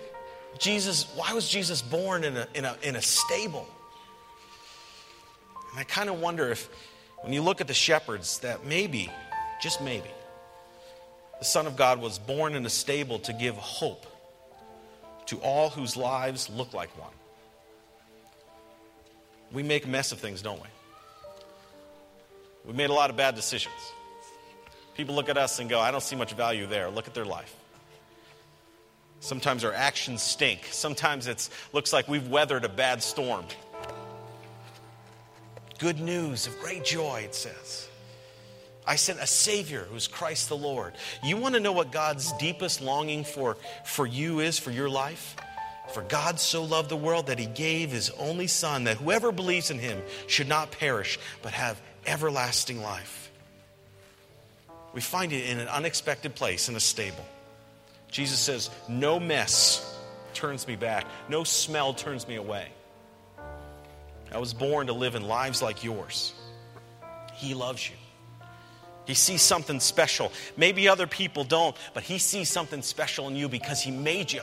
Jesus, 0.58 1.06
why 1.16 1.34
was 1.34 1.48
Jesus 1.48 1.84
born 1.84 2.24
in 2.24 2.36
a, 2.36 2.48
in 2.56 2.66
a, 2.66 2.76
in 2.82 2.96
a 2.96 3.02
stable? 3.02 3.68
And 5.72 5.80
I 5.80 5.84
kind 5.84 6.10
of 6.10 6.20
wonder 6.20 6.50
if, 6.50 6.68
when 7.22 7.34
you 7.34 7.44
look 7.44 7.62
at 7.62 7.68
the 7.68 7.74
shepherds, 7.74 8.40
that 8.40 8.66
maybe, 8.66 9.12
just 9.62 9.82
maybe, 9.82 10.10
the 11.38 11.46
Son 11.46 11.68
of 11.68 11.76
God 11.76 12.02
was 12.02 12.18
born 12.18 12.56
in 12.56 12.66
a 12.66 12.70
stable 12.70 13.20
to 13.20 13.34
give 13.34 13.56
hope 13.56 14.08
to 15.28 15.38
all 15.38 15.70
whose 15.70 15.96
lives 15.96 16.50
look 16.50 16.74
like 16.74 16.90
one. 16.98 17.12
We 19.52 19.62
make 19.62 19.86
a 19.86 19.90
mess 19.90 20.12
of 20.12 20.20
things, 20.20 20.42
don't 20.42 20.62
we? 20.62 20.68
We 22.66 22.74
made 22.74 22.90
a 22.90 22.94
lot 22.94 23.10
of 23.10 23.18
bad 23.18 23.36
decisions. 23.36 23.76
People 24.96 25.16
look 25.16 25.30
at 25.30 25.38
us 25.38 25.60
and 25.60 25.70
go, 25.70 25.80
I 25.80 25.92
don't 25.92 26.02
see 26.02 26.16
much 26.16 26.34
value 26.34 26.66
there. 26.66 26.90
Look 26.90 27.08
at 27.08 27.14
their 27.14 27.26
life. 27.26 27.56
Sometimes 29.20 29.64
our 29.64 29.74
actions 29.74 30.22
stink. 30.22 30.68
Sometimes 30.72 31.28
it 31.28 31.50
looks 31.74 31.92
like 31.92 32.08
we've 32.08 32.28
weathered 32.28 32.66
a 32.66 32.70
bad 32.70 33.02
storm. 33.02 33.46
Good 35.80 36.00
news 36.00 36.48
of 36.48 36.58
great 36.60 36.84
joy, 36.84 37.22
it 37.22 37.36
says. 37.36 37.88
I 38.86 38.96
sent 38.96 39.20
a 39.20 39.28
Savior 39.28 39.86
who's 39.92 40.08
Christ 40.08 40.50
the 40.50 40.58
Lord. 40.58 40.94
You 41.24 41.36
want 41.38 41.56
to 41.56 41.60
know 41.60 41.74
what 41.74 41.92
God's 41.92 42.32
deepest 42.34 42.82
longing 42.82 43.26
for, 43.26 43.58
for 43.84 44.06
you 44.06 44.40
is, 44.40 44.58
for 44.58 44.72
your 44.72 44.90
life? 44.90 45.36
For 45.94 46.02
God 46.04 46.40
so 46.40 46.64
loved 46.64 46.90
the 46.90 46.96
world 46.96 47.28
that 47.28 47.38
he 47.38 47.46
gave 47.46 47.92
his 47.92 48.10
only 48.12 48.48
Son, 48.48 48.86
that 48.86 48.98
whoever 48.98 49.32
believes 49.32 49.72
in 49.72 49.80
him 49.80 50.02
should 50.28 50.48
not 50.48 50.72
perish, 50.72 51.20
but 51.42 51.52
have 51.54 51.82
everlasting 52.06 52.82
life. 52.82 53.30
We 54.94 55.02
find 55.02 55.32
it 55.34 55.50
in 55.50 55.60
an 55.60 55.68
unexpected 55.68 56.34
place 56.34 56.70
in 56.70 56.76
a 56.76 56.80
stable. 56.80 57.26
Jesus 58.10 58.40
says, 58.40 58.70
No 58.88 59.20
mess 59.20 59.84
turns 60.34 60.68
me 60.68 60.76
back, 60.76 61.06
no 61.30 61.44
smell 61.44 61.94
turns 61.94 62.28
me 62.28 62.36
away. 62.36 62.68
I 64.32 64.40
was 64.40 64.54
born 64.54 64.88
to 64.88 64.94
live 64.94 65.16
in 65.16 65.24
lives 65.24 65.62
like 65.62 65.84
yours. 65.84 66.34
He 67.34 67.54
loves 67.54 67.90
you. 67.90 67.96
He 69.06 69.14
sees 69.14 69.42
something 69.42 69.80
special. 69.80 70.34
Maybe 70.58 70.90
other 70.90 71.08
people 71.08 71.46
don't, 71.46 71.76
but 71.94 72.04
He 72.04 72.18
sees 72.18 72.50
something 72.50 72.82
special 72.82 73.28
in 73.30 73.36
you 73.36 73.48
because 73.48 73.82
He 73.82 73.92
made 73.92 74.32
you 74.32 74.42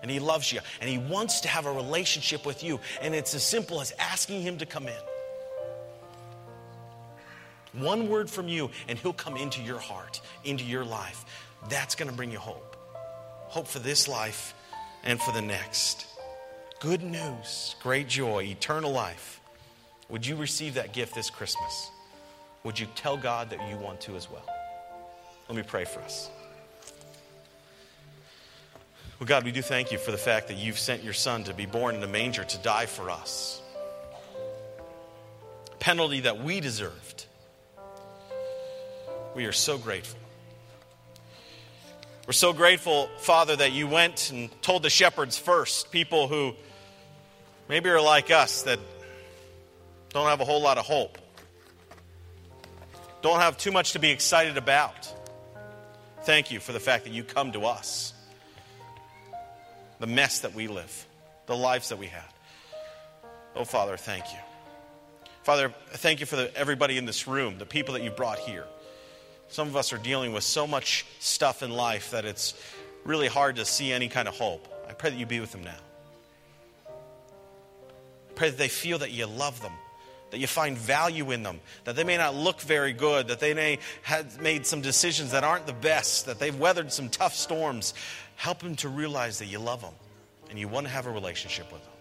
and 0.00 0.10
He 0.10 0.20
loves 0.20 0.50
you 0.52 0.60
and 0.80 0.88
He 0.88 0.96
wants 0.96 1.40
to 1.40 1.48
have 1.48 1.66
a 1.66 1.72
relationship 1.72 2.46
with 2.46 2.64
you. 2.64 2.80
And 3.02 3.14
it's 3.14 3.34
as 3.34 3.44
simple 3.44 3.80
as 3.80 3.92
asking 3.98 4.40
Him 4.40 4.58
to 4.58 4.66
come 4.66 4.86
in. 4.86 4.94
One 7.74 8.08
word 8.08 8.30
from 8.30 8.48
you, 8.48 8.70
and 8.88 8.96
He'll 8.98 9.12
come 9.12 9.36
into 9.36 9.60
your 9.60 9.80
heart, 9.80 10.20
into 10.44 10.64
your 10.64 10.84
life. 10.84 11.24
That's 11.68 11.94
going 11.96 12.08
to 12.08 12.16
bring 12.16 12.30
you 12.30 12.38
hope 12.38 12.73
hope 13.54 13.68
for 13.68 13.78
this 13.78 14.08
life 14.08 14.52
and 15.04 15.20
for 15.20 15.30
the 15.30 15.40
next. 15.40 16.06
Good 16.80 17.04
news, 17.04 17.76
great 17.80 18.08
joy, 18.08 18.42
eternal 18.42 18.90
life. 18.90 19.40
Would 20.08 20.26
you 20.26 20.34
receive 20.34 20.74
that 20.74 20.92
gift 20.92 21.14
this 21.14 21.30
Christmas? 21.30 21.92
Would 22.64 22.80
you 22.80 22.88
tell 22.96 23.16
God 23.16 23.50
that 23.50 23.60
you 23.70 23.76
want 23.76 24.00
to 24.02 24.16
as 24.16 24.28
well? 24.28 24.44
Let 25.48 25.56
me 25.56 25.62
pray 25.62 25.84
for 25.84 26.00
us. 26.00 26.28
Well, 29.20 29.28
God, 29.28 29.44
we 29.44 29.52
do 29.52 29.62
thank 29.62 29.92
you 29.92 29.98
for 29.98 30.10
the 30.10 30.18
fact 30.18 30.48
that 30.48 30.56
you've 30.56 30.78
sent 30.78 31.04
your 31.04 31.12
Son 31.12 31.44
to 31.44 31.54
be 31.54 31.64
born 31.64 31.94
in 31.94 32.02
a 32.02 32.08
manger 32.08 32.42
to 32.42 32.58
die 32.58 32.86
for 32.86 33.08
us. 33.08 33.62
Penalty 35.78 36.22
that 36.22 36.42
we 36.42 36.58
deserved. 36.58 37.26
We 39.36 39.44
are 39.44 39.52
so 39.52 39.78
grateful. 39.78 40.23
We're 42.26 42.32
so 42.32 42.54
grateful, 42.54 43.10
Father, 43.18 43.54
that 43.54 43.72
you 43.72 43.86
went 43.86 44.30
and 44.30 44.50
told 44.62 44.82
the 44.82 44.88
shepherds 44.88 45.36
first, 45.36 45.92
people 45.92 46.26
who 46.26 46.54
maybe 47.68 47.90
are 47.90 48.00
like 48.00 48.30
us 48.30 48.62
that 48.62 48.78
don't 50.08 50.28
have 50.28 50.40
a 50.40 50.44
whole 50.46 50.62
lot 50.62 50.78
of 50.78 50.86
hope, 50.86 51.18
don't 53.20 53.40
have 53.40 53.58
too 53.58 53.70
much 53.70 53.92
to 53.92 53.98
be 53.98 54.10
excited 54.10 54.56
about. 54.56 55.12
Thank 56.22 56.50
you 56.50 56.60
for 56.60 56.72
the 56.72 56.80
fact 56.80 57.04
that 57.04 57.12
you 57.12 57.24
come 57.24 57.52
to 57.52 57.66
us, 57.66 58.14
the 60.00 60.06
mess 60.06 60.40
that 60.40 60.54
we 60.54 60.66
live, 60.66 61.06
the 61.44 61.56
lives 61.56 61.90
that 61.90 61.98
we 61.98 62.06
had. 62.06 62.24
Oh, 63.54 63.64
Father, 63.64 63.98
thank 63.98 64.24
you. 64.32 64.38
Father, 65.42 65.74
thank 65.90 66.20
you 66.20 66.26
for 66.26 66.36
the, 66.36 66.56
everybody 66.56 66.96
in 66.96 67.04
this 67.04 67.28
room, 67.28 67.58
the 67.58 67.66
people 67.66 67.92
that 67.92 68.02
you 68.02 68.10
brought 68.10 68.38
here. 68.38 68.64
Some 69.54 69.68
of 69.68 69.76
us 69.76 69.92
are 69.92 69.98
dealing 69.98 70.32
with 70.32 70.42
so 70.42 70.66
much 70.66 71.06
stuff 71.20 71.62
in 71.62 71.70
life 71.70 72.10
that 72.10 72.24
it's 72.24 72.54
really 73.04 73.28
hard 73.28 73.54
to 73.54 73.64
see 73.64 73.92
any 73.92 74.08
kind 74.08 74.26
of 74.26 74.36
hope. 74.36 74.66
I 74.88 74.94
pray 74.94 75.10
that 75.10 75.16
you 75.16 75.26
be 75.26 75.38
with 75.38 75.52
them 75.52 75.62
now. 75.62 75.76
I 76.88 78.32
pray 78.34 78.50
that 78.50 78.58
they 78.58 78.66
feel 78.66 78.98
that 78.98 79.12
you 79.12 79.26
love 79.26 79.62
them, 79.62 79.70
that 80.32 80.38
you 80.38 80.48
find 80.48 80.76
value 80.76 81.30
in 81.30 81.44
them, 81.44 81.60
that 81.84 81.94
they 81.94 82.02
may 82.02 82.16
not 82.16 82.34
look 82.34 82.62
very 82.62 82.92
good, 82.92 83.28
that 83.28 83.38
they 83.38 83.54
may 83.54 83.78
have 84.02 84.40
made 84.42 84.66
some 84.66 84.80
decisions 84.80 85.30
that 85.30 85.44
aren't 85.44 85.68
the 85.68 85.72
best, 85.72 86.26
that 86.26 86.40
they've 86.40 86.58
weathered 86.58 86.92
some 86.92 87.08
tough 87.08 87.36
storms. 87.36 87.94
Help 88.34 88.58
them 88.58 88.74
to 88.74 88.88
realize 88.88 89.38
that 89.38 89.46
you 89.46 89.60
love 89.60 89.82
them 89.82 89.94
and 90.50 90.58
you 90.58 90.66
want 90.66 90.84
to 90.84 90.92
have 90.92 91.06
a 91.06 91.12
relationship 91.12 91.70
with 91.72 91.80
them. 91.80 91.92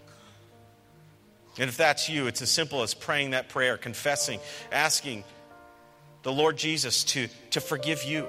And 1.59 1.69
if 1.69 1.77
that's 1.77 2.09
you, 2.09 2.25
it's 2.25 2.41
as 2.41 2.49
simple 2.49 2.81
as 2.81 2.95
praying 2.95 3.29
that 3.29 3.47
prayer, 3.49 3.77
confessing, 3.77 4.39
asking 4.71 5.23
the 6.23 6.31
Lord 6.31 6.57
Jesus 6.57 7.03
to, 7.05 7.27
to 7.51 7.61
forgive 7.61 8.03
you, 8.03 8.27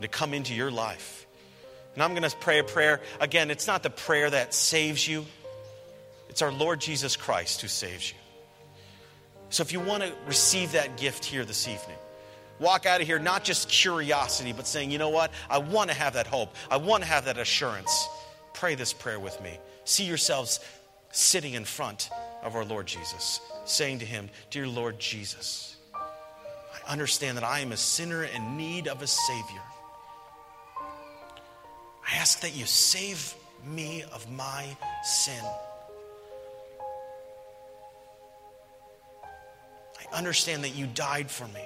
to 0.00 0.08
come 0.08 0.34
into 0.34 0.54
your 0.54 0.70
life. 0.70 1.26
And 1.94 2.02
I'm 2.02 2.10
going 2.10 2.28
to 2.28 2.36
pray 2.36 2.58
a 2.58 2.64
prayer. 2.64 3.00
Again, 3.20 3.50
it's 3.50 3.66
not 3.66 3.82
the 3.82 3.90
prayer 3.90 4.28
that 4.30 4.54
saves 4.54 5.06
you, 5.06 5.24
it's 6.28 6.42
our 6.42 6.52
Lord 6.52 6.80
Jesus 6.80 7.16
Christ 7.16 7.60
who 7.60 7.68
saves 7.68 8.10
you. 8.10 8.18
So 9.48 9.62
if 9.62 9.72
you 9.72 9.80
want 9.80 10.04
to 10.04 10.12
receive 10.26 10.72
that 10.72 10.96
gift 10.96 11.24
here 11.24 11.44
this 11.44 11.66
evening, 11.66 11.96
walk 12.60 12.86
out 12.86 13.00
of 13.00 13.06
here 13.06 13.18
not 13.18 13.42
just 13.42 13.68
curiosity, 13.68 14.52
but 14.52 14.66
saying, 14.66 14.92
you 14.92 14.98
know 14.98 15.08
what? 15.08 15.32
I 15.48 15.58
want 15.58 15.90
to 15.90 15.96
have 15.96 16.12
that 16.12 16.28
hope. 16.28 16.54
I 16.70 16.76
want 16.76 17.02
to 17.02 17.08
have 17.08 17.24
that 17.24 17.36
assurance. 17.36 18.08
Pray 18.54 18.76
this 18.76 18.92
prayer 18.92 19.18
with 19.18 19.40
me. 19.42 19.58
See 19.84 20.04
yourselves 20.04 20.60
sitting 21.10 21.54
in 21.54 21.64
front 21.64 22.10
of 22.44 22.54
our 22.54 22.64
Lord 22.64 22.86
Jesus, 22.86 23.40
saying 23.64 23.98
to 23.98 24.04
him, 24.04 24.30
Dear 24.50 24.68
Lord 24.68 25.00
Jesus, 25.00 25.76
understand 26.92 27.36
that 27.36 27.44
I 27.44 27.60
am 27.60 27.72
a 27.72 27.76
sinner 27.76 28.24
in 28.24 28.56
need 28.56 28.88
of 28.88 29.02
a 29.02 29.06
Savior. 29.06 29.62
I 30.78 32.16
ask 32.16 32.40
that 32.40 32.56
you 32.56 32.66
save 32.66 33.34
me 33.64 34.02
of 34.12 34.30
my 34.30 34.64
sin. 35.04 35.44
I 39.98 40.16
understand 40.16 40.64
that 40.64 40.74
you 40.74 40.86
died 40.86 41.30
for 41.30 41.46
me, 41.48 41.64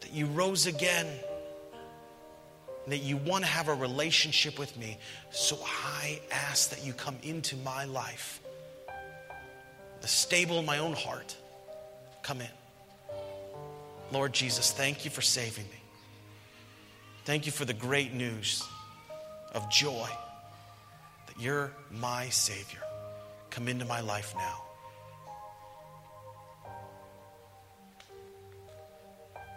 that 0.00 0.12
you 0.12 0.26
rose 0.26 0.66
again, 0.66 1.06
and 2.84 2.92
that 2.92 3.02
you 3.02 3.16
want 3.18 3.44
to 3.44 3.50
have 3.50 3.68
a 3.68 3.74
relationship 3.74 4.58
with 4.58 4.76
me. 4.78 4.96
So 5.30 5.58
I 5.64 6.20
ask 6.30 6.70
that 6.70 6.84
you 6.84 6.92
come 6.92 7.16
into 7.22 7.56
my 7.58 7.84
life, 7.84 8.40
the 10.00 10.08
stable 10.08 10.58
in 10.58 10.66
my 10.66 10.78
own 10.78 10.94
heart. 10.94 11.36
Come 12.22 12.40
in. 12.40 12.63
Lord 14.14 14.32
Jesus, 14.32 14.70
thank 14.70 15.04
you 15.04 15.10
for 15.10 15.22
saving 15.22 15.64
me. 15.64 15.82
Thank 17.24 17.46
you 17.46 17.52
for 17.52 17.64
the 17.64 17.74
great 17.74 18.14
news 18.14 18.62
of 19.52 19.68
joy 19.68 20.08
that 21.26 21.40
you're 21.40 21.72
my 21.90 22.28
Savior. 22.28 22.78
Come 23.50 23.66
into 23.66 23.84
my 23.84 24.00
life 24.00 24.32
now. 24.36 24.62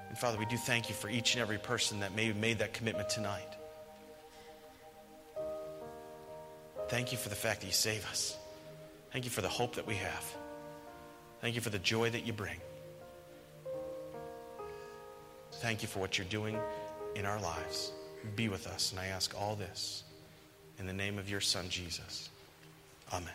And 0.09 0.17
Father, 0.17 0.39
we 0.39 0.45
do 0.45 0.57
thank 0.57 0.89
you 0.89 0.95
for 0.95 1.07
each 1.07 1.35
and 1.35 1.41
every 1.41 1.59
person 1.59 1.99
that 1.99 2.15
may 2.15 2.25
have 2.25 2.37
made 2.37 2.57
that 2.57 2.73
commitment 2.73 3.09
tonight. 3.09 3.53
Thank 6.89 7.11
you 7.11 7.17
for 7.19 7.29
the 7.29 7.35
fact 7.35 7.61
that 7.61 7.67
you 7.67 7.73
save 7.73 8.09
us. 8.09 8.35
Thank 9.11 9.23
you 9.23 9.31
for 9.31 9.41
the 9.41 9.49
hope 9.49 9.75
that 9.75 9.85
we 9.85 9.95
have. 9.95 10.25
Thank 11.41 11.53
you 11.53 11.61
for 11.61 11.69
the 11.69 11.79
joy 11.79 12.09
that 12.09 12.25
you 12.25 12.33
bring. 12.33 12.57
Thank 15.59 15.81
you 15.81 15.87
for 15.87 15.99
what 15.99 16.17
you're 16.17 16.27
doing 16.27 16.57
in 17.15 17.25
our 17.25 17.39
lives. 17.41 17.91
Be 18.35 18.47
with 18.47 18.67
us. 18.67 18.91
And 18.91 18.99
I 18.99 19.07
ask 19.07 19.33
all 19.39 19.55
this 19.55 20.03
in 20.79 20.85
the 20.85 20.93
name 20.93 21.17
of 21.17 21.29
your 21.29 21.41
Son, 21.41 21.67
Jesus. 21.69 22.29
Amen. 23.11 23.33